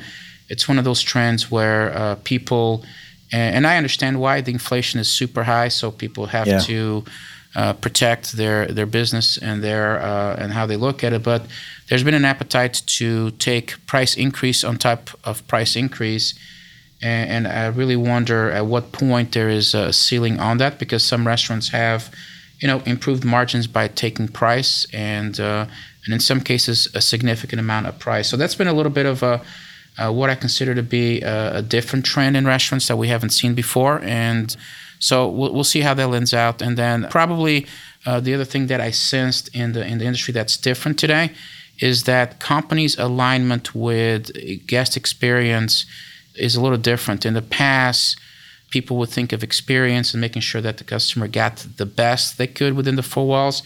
it's 0.49 0.67
one 0.67 0.77
of 0.77 0.86
those 0.86 1.01
trends 1.01 1.51
where 1.51 1.95
uh, 1.95 2.15
people, 2.23 2.86
and 3.31 3.67
I 3.67 3.77
understand 3.77 4.19
why 4.19 4.41
the 4.41 4.51
inflation 4.51 4.99
is 4.99 5.08
super 5.08 5.43
high. 5.43 5.69
So 5.69 5.91
people 5.91 6.27
have 6.27 6.47
yeah. 6.47 6.60
to 6.60 7.03
uh, 7.55 7.73
protect 7.73 8.34
their 8.34 8.67
their 8.67 8.86
business 8.86 9.38
and 9.38 9.63
their 9.63 10.01
uh, 10.01 10.36
and 10.38 10.53
how 10.53 10.65
they 10.65 10.75
look 10.75 11.03
at 11.03 11.13
it. 11.13 11.23
But 11.23 11.45
there's 11.88 12.03
been 12.03 12.13
an 12.13 12.25
appetite 12.25 12.81
to 12.97 13.31
take 13.31 13.86
price 13.88 14.15
increase 14.15 14.63
on 14.63 14.77
top 14.77 15.10
of 15.23 15.45
price 15.47 15.75
increase. 15.75 16.34
And, 17.01 17.45
and 17.45 17.47
I 17.47 17.67
really 17.67 17.95
wonder 17.95 18.51
at 18.51 18.65
what 18.65 18.91
point 18.91 19.34
there 19.34 19.49
is 19.49 19.73
a 19.73 19.93
ceiling 19.93 20.39
on 20.39 20.58
that 20.58 20.79
because 20.79 21.03
some 21.03 21.27
restaurants 21.27 21.69
have 21.69 22.13
you 22.59 22.67
know, 22.67 22.81
improved 22.85 23.23
margins 23.25 23.67
by 23.67 23.87
taking 23.87 24.27
price 24.27 24.85
and 24.93 25.39
uh, 25.39 25.65
and 26.05 26.13
in 26.13 26.19
some 26.19 26.39
cases 26.39 26.87
a 26.93 27.01
significant 27.01 27.59
amount 27.59 27.87
of 27.87 27.99
price. 27.99 28.29
So 28.29 28.37
that's 28.37 28.55
been 28.55 28.67
a 28.67 28.73
little 28.73 28.91
bit 28.91 29.05
of 29.05 29.23
a 29.23 29.41
uh, 29.97 30.11
what 30.11 30.29
I 30.29 30.35
consider 30.35 30.75
to 30.75 30.83
be 30.83 31.21
a, 31.21 31.57
a, 31.57 31.61
different 31.61 32.05
trend 32.05 32.35
in 32.35 32.45
restaurants 32.45 32.89
that 32.89 32.97
we 32.97 33.07
haven't 33.07 33.29
seen 33.29 33.55
before. 33.55 34.01
And 34.03 34.53
so 34.99 35.25
we'll, 35.27 35.53
we'll 35.53 35.63
see 35.63 35.81
how 35.81 35.93
that 35.93 36.07
lends 36.09 36.33
out. 36.33 36.61
And 36.61 36.77
then 36.77 37.07
probably 37.09 37.65
uh, 38.05 38.19
the 38.19 38.33
other 38.33 38.43
thing 38.43 38.67
that 38.67 38.81
I 38.81 38.91
sensed 38.91 39.55
in 39.55 39.71
the 39.71 39.85
in 39.85 39.97
the 39.99 40.05
industry 40.05 40.33
that's 40.33 40.57
different 40.57 40.99
today 40.99 41.31
is 41.79 42.03
that 42.03 42.39
companies' 42.39 42.97
alignment 42.97 43.75
with 43.75 44.31
guest 44.67 44.95
experience 44.95 45.85
is 46.35 46.55
a 46.55 46.61
little 46.61 46.77
different. 46.77 47.25
In 47.25 47.33
the 47.33 47.41
past, 47.41 48.17
people 48.77 48.97
would 48.97 49.13
think 49.17 49.31
of 49.31 49.41
experience 49.41 50.13
and 50.13 50.19
making 50.19 50.41
sure 50.41 50.61
that 50.61 50.77
the 50.79 50.83
customer 50.83 51.27
got 51.29 51.65
the 51.77 51.85
best 51.85 52.38
they 52.38 52.51
could 52.59 52.73
within 52.73 52.97
the 52.97 53.09
four 53.13 53.25
walls. 53.25 53.63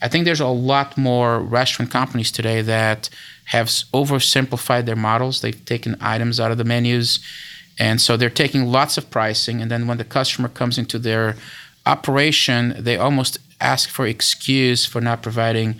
I 0.00 0.08
think 0.08 0.24
there's 0.24 0.46
a 0.52 0.58
lot 0.72 0.96
more 0.96 1.40
restaurant 1.40 1.90
companies 1.90 2.32
today 2.32 2.62
that 2.62 3.10
have 3.54 3.68
oversimplified 3.92 4.86
their 4.86 5.02
models. 5.10 5.34
They've 5.42 5.64
taken 5.74 5.94
items 6.00 6.40
out 6.40 6.52
of 6.52 6.56
the 6.56 6.64
menus. 6.64 7.20
And 7.78 8.00
so 8.00 8.16
they're 8.16 8.30
taking 8.44 8.64
lots 8.78 8.96
of 8.96 9.10
pricing. 9.10 9.60
And 9.60 9.70
then 9.70 9.86
when 9.88 9.98
the 9.98 10.08
customer 10.18 10.48
comes 10.48 10.78
into 10.78 10.98
their 10.98 11.36
operation, 11.84 12.74
they 12.78 12.96
almost 12.96 13.36
ask 13.60 13.90
for 13.90 14.06
excuse 14.06 14.86
for 14.86 15.02
not 15.02 15.22
providing 15.22 15.70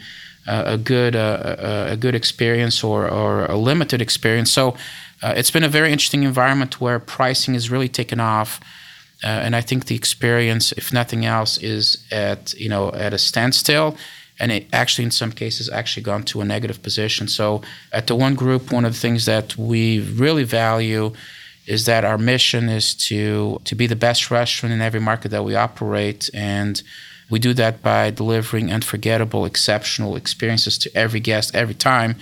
uh, 0.47 0.75
a 0.77 0.79
good 0.79 1.17
uh, 1.17 1.95
a 1.95 1.97
good 1.97 2.15
experience 2.15 2.85
or, 2.85 3.09
or 3.11 3.47
a 3.47 3.57
limited 3.57 4.01
experience. 4.03 4.51
So 4.53 4.77
uh, 5.23 5.35
it's 5.37 5.51
been 5.51 5.65
a 5.65 5.69
very 5.69 5.93
interesting 5.93 6.23
environment 6.23 6.81
where 6.81 6.99
pricing 6.99 7.55
is 7.55 7.71
really 7.71 7.89
taken 7.89 8.21
off. 8.21 8.61
Uh, 9.25 9.29
and 9.29 9.57
I 9.57 9.63
think 9.63 9.87
the 9.87 9.95
experience, 9.95 10.73
if 10.73 10.93
nothing 10.93 11.25
else, 11.25 11.57
is 11.59 12.05
at 12.13 12.53
you 12.55 12.69
know 12.69 12.93
at 12.93 13.15
a 13.15 13.19
standstill, 13.19 13.97
and 14.39 14.53
it 14.53 14.67
actually 14.73 15.05
in 15.05 15.11
some 15.11 15.33
cases 15.33 15.71
actually 15.71 16.03
gone 16.03 16.23
to 16.25 16.43
a 16.43 16.45
negative 16.45 16.83
position. 16.83 17.27
So 17.29 17.63
at 17.93 18.07
the 18.09 18.15
one 18.15 18.35
group, 18.35 18.73
one 18.73 18.85
of 18.85 18.93
the 18.93 19.01
things 19.01 19.25
that 19.25 19.57
we 19.57 20.01
really 20.01 20.45
value 20.45 21.13
is 21.67 21.87
that 21.87 22.05
our 22.05 22.19
mission 22.19 22.69
is 22.69 22.95
to 23.09 23.61
to 23.65 23.75
be 23.75 23.87
the 23.87 23.97
best 23.97 24.31
restaurant 24.31 24.75
in 24.75 24.83
every 24.83 25.01
market 25.01 25.31
that 25.31 25.45
we 25.45 25.55
operate, 25.55 26.29
and 26.35 26.83
we 27.31 27.39
do 27.39 27.55
that 27.55 27.83
by 27.83 28.11
delivering 28.11 28.71
unforgettable, 28.71 29.47
exceptional 29.47 30.15
experiences 30.15 30.77
to 30.79 30.95
every 30.95 31.21
guest 31.21 31.55
every 31.55 31.75
time. 31.75 32.17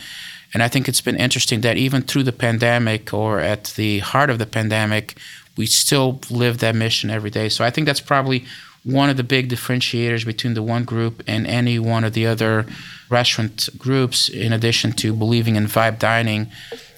And 0.54 0.62
I 0.62 0.68
think 0.68 0.88
it's 0.88 1.00
been 1.00 1.16
interesting 1.16 1.60
that 1.62 1.76
even 1.76 2.02
through 2.02 2.22
the 2.22 2.32
pandemic 2.32 3.12
or 3.12 3.40
at 3.40 3.64
the 3.76 3.98
heart 3.98 4.30
of 4.30 4.38
the 4.38 4.46
pandemic, 4.46 5.16
we 5.56 5.66
still 5.66 6.20
live 6.30 6.58
that 6.58 6.76
mission 6.76 7.10
every 7.10 7.30
day. 7.30 7.48
So 7.48 7.64
I 7.64 7.70
think 7.70 7.86
that's 7.86 8.00
probably 8.00 8.44
one 8.84 9.10
of 9.10 9.16
the 9.16 9.24
big 9.24 9.48
differentiators 9.48 10.24
between 10.24 10.54
the 10.54 10.62
one 10.62 10.84
group 10.84 11.22
and 11.26 11.46
any 11.46 11.78
one 11.78 12.04
of 12.04 12.12
the 12.12 12.26
other 12.26 12.66
restaurant 13.10 13.68
groups, 13.76 14.28
in 14.28 14.52
addition 14.52 14.92
to 14.92 15.12
believing 15.12 15.56
in 15.56 15.66
vibe 15.66 15.98
dining, 15.98 16.50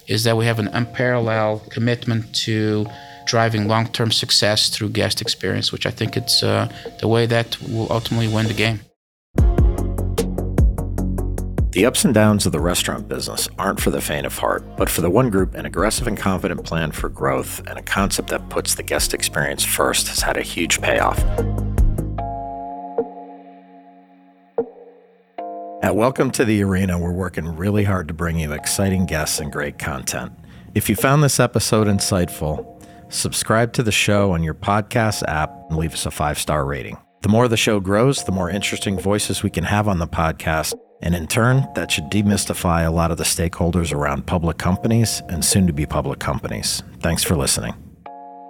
is 0.06 0.24
that 0.24 0.36
we 0.36 0.44
have 0.44 0.58
an 0.58 0.68
unparalleled 0.68 1.70
commitment 1.70 2.34
to 2.34 2.86
driving 3.26 3.66
long-term 3.66 4.12
success 4.12 4.68
through 4.68 4.88
guest 4.90 5.20
experience, 5.20 5.72
which 5.72 5.86
I 5.86 5.90
think 5.90 6.16
it's 6.16 6.42
uh, 6.42 6.72
the 7.00 7.08
way 7.08 7.26
that 7.26 7.60
will 7.62 7.90
ultimately 7.90 8.28
win 8.28 8.46
the 8.46 8.54
game. 8.54 8.80
The 11.76 11.84
ups 11.84 12.06
and 12.06 12.14
downs 12.14 12.46
of 12.46 12.52
the 12.52 12.60
restaurant 12.60 13.06
business 13.06 13.50
aren't 13.58 13.82
for 13.82 13.90
the 13.90 14.00
faint 14.00 14.24
of 14.24 14.38
heart, 14.38 14.64
but 14.78 14.88
for 14.88 15.02
the 15.02 15.10
one 15.10 15.28
group, 15.28 15.54
an 15.54 15.66
aggressive 15.66 16.06
and 16.06 16.16
confident 16.16 16.64
plan 16.64 16.90
for 16.90 17.10
growth 17.10 17.58
and 17.66 17.78
a 17.78 17.82
concept 17.82 18.30
that 18.30 18.48
puts 18.48 18.76
the 18.76 18.82
guest 18.82 19.12
experience 19.12 19.62
first 19.62 20.08
has 20.08 20.22
had 20.22 20.38
a 20.38 20.42
huge 20.42 20.80
payoff. 20.80 21.18
At 25.82 25.94
Welcome 25.94 26.30
to 26.30 26.46
the 26.46 26.62
Arena, 26.62 26.98
we're 26.98 27.12
working 27.12 27.54
really 27.54 27.84
hard 27.84 28.08
to 28.08 28.14
bring 28.14 28.38
you 28.38 28.52
exciting 28.52 29.04
guests 29.04 29.38
and 29.38 29.52
great 29.52 29.78
content. 29.78 30.32
If 30.74 30.88
you 30.88 30.96
found 30.96 31.22
this 31.22 31.38
episode 31.38 31.88
insightful, 31.88 32.82
subscribe 33.10 33.74
to 33.74 33.82
the 33.82 33.92
show 33.92 34.32
on 34.32 34.42
your 34.42 34.54
podcast 34.54 35.24
app 35.28 35.52
and 35.68 35.76
leave 35.78 35.92
us 35.92 36.06
a 36.06 36.10
five 36.10 36.38
star 36.38 36.64
rating. 36.64 36.96
The 37.20 37.28
more 37.28 37.48
the 37.48 37.58
show 37.58 37.80
grows, 37.80 38.24
the 38.24 38.32
more 38.32 38.48
interesting 38.48 38.98
voices 38.98 39.42
we 39.42 39.50
can 39.50 39.64
have 39.64 39.88
on 39.88 39.98
the 39.98 40.08
podcast 40.08 40.72
and 41.02 41.14
in 41.14 41.26
turn, 41.26 41.66
that 41.74 41.90
should 41.90 42.10
demystify 42.10 42.86
a 42.86 42.90
lot 42.90 43.10
of 43.10 43.18
the 43.18 43.24
stakeholders 43.24 43.92
around 43.92 44.26
public 44.26 44.58
companies 44.58 45.22
and 45.28 45.44
soon 45.44 45.66
to 45.66 45.72
be 45.72 45.86
public 45.86 46.18
companies. 46.18 46.82
Thanks 47.00 47.22
for 47.22 47.36
listening. 47.36 47.74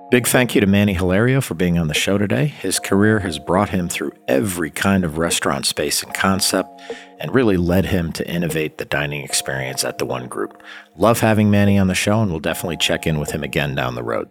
Big 0.08 0.28
thank 0.28 0.54
you 0.54 0.60
to 0.60 0.68
Manny 0.68 0.94
Hilario 0.94 1.40
for 1.40 1.54
being 1.54 1.78
on 1.78 1.88
the 1.88 1.94
show 1.94 2.16
today. 2.16 2.46
His 2.46 2.78
career 2.78 3.18
has 3.18 3.40
brought 3.40 3.70
him 3.70 3.88
through 3.88 4.12
every 4.28 4.70
kind 4.70 5.04
of 5.04 5.18
restaurant 5.18 5.66
space 5.66 6.00
and 6.04 6.14
concept 6.14 6.80
and 7.18 7.34
really 7.34 7.56
led 7.56 7.86
him 7.86 8.12
to 8.12 8.30
innovate 8.30 8.78
the 8.78 8.84
dining 8.84 9.24
experience 9.24 9.82
at 9.82 9.98
the 9.98 10.06
One 10.06 10.28
Group. 10.28 10.62
Love 10.96 11.18
having 11.18 11.50
Manny 11.50 11.76
on 11.76 11.88
the 11.88 11.94
show, 11.94 12.22
and 12.22 12.30
we'll 12.30 12.38
definitely 12.38 12.76
check 12.76 13.04
in 13.04 13.18
with 13.18 13.32
him 13.32 13.42
again 13.42 13.74
down 13.74 13.96
the 13.96 14.04
road. 14.04 14.30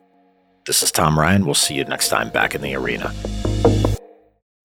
This 0.66 0.82
is 0.82 0.94
Tom 0.94 1.20
Ryan. 1.20 1.44
We'll 1.44 1.56
see 1.56 1.76
you 1.76 1.84
next 1.84 2.08
time 2.08 2.30
back 2.30 2.56
in 2.56 2.62
the 2.62 2.76
arena. 2.76 3.14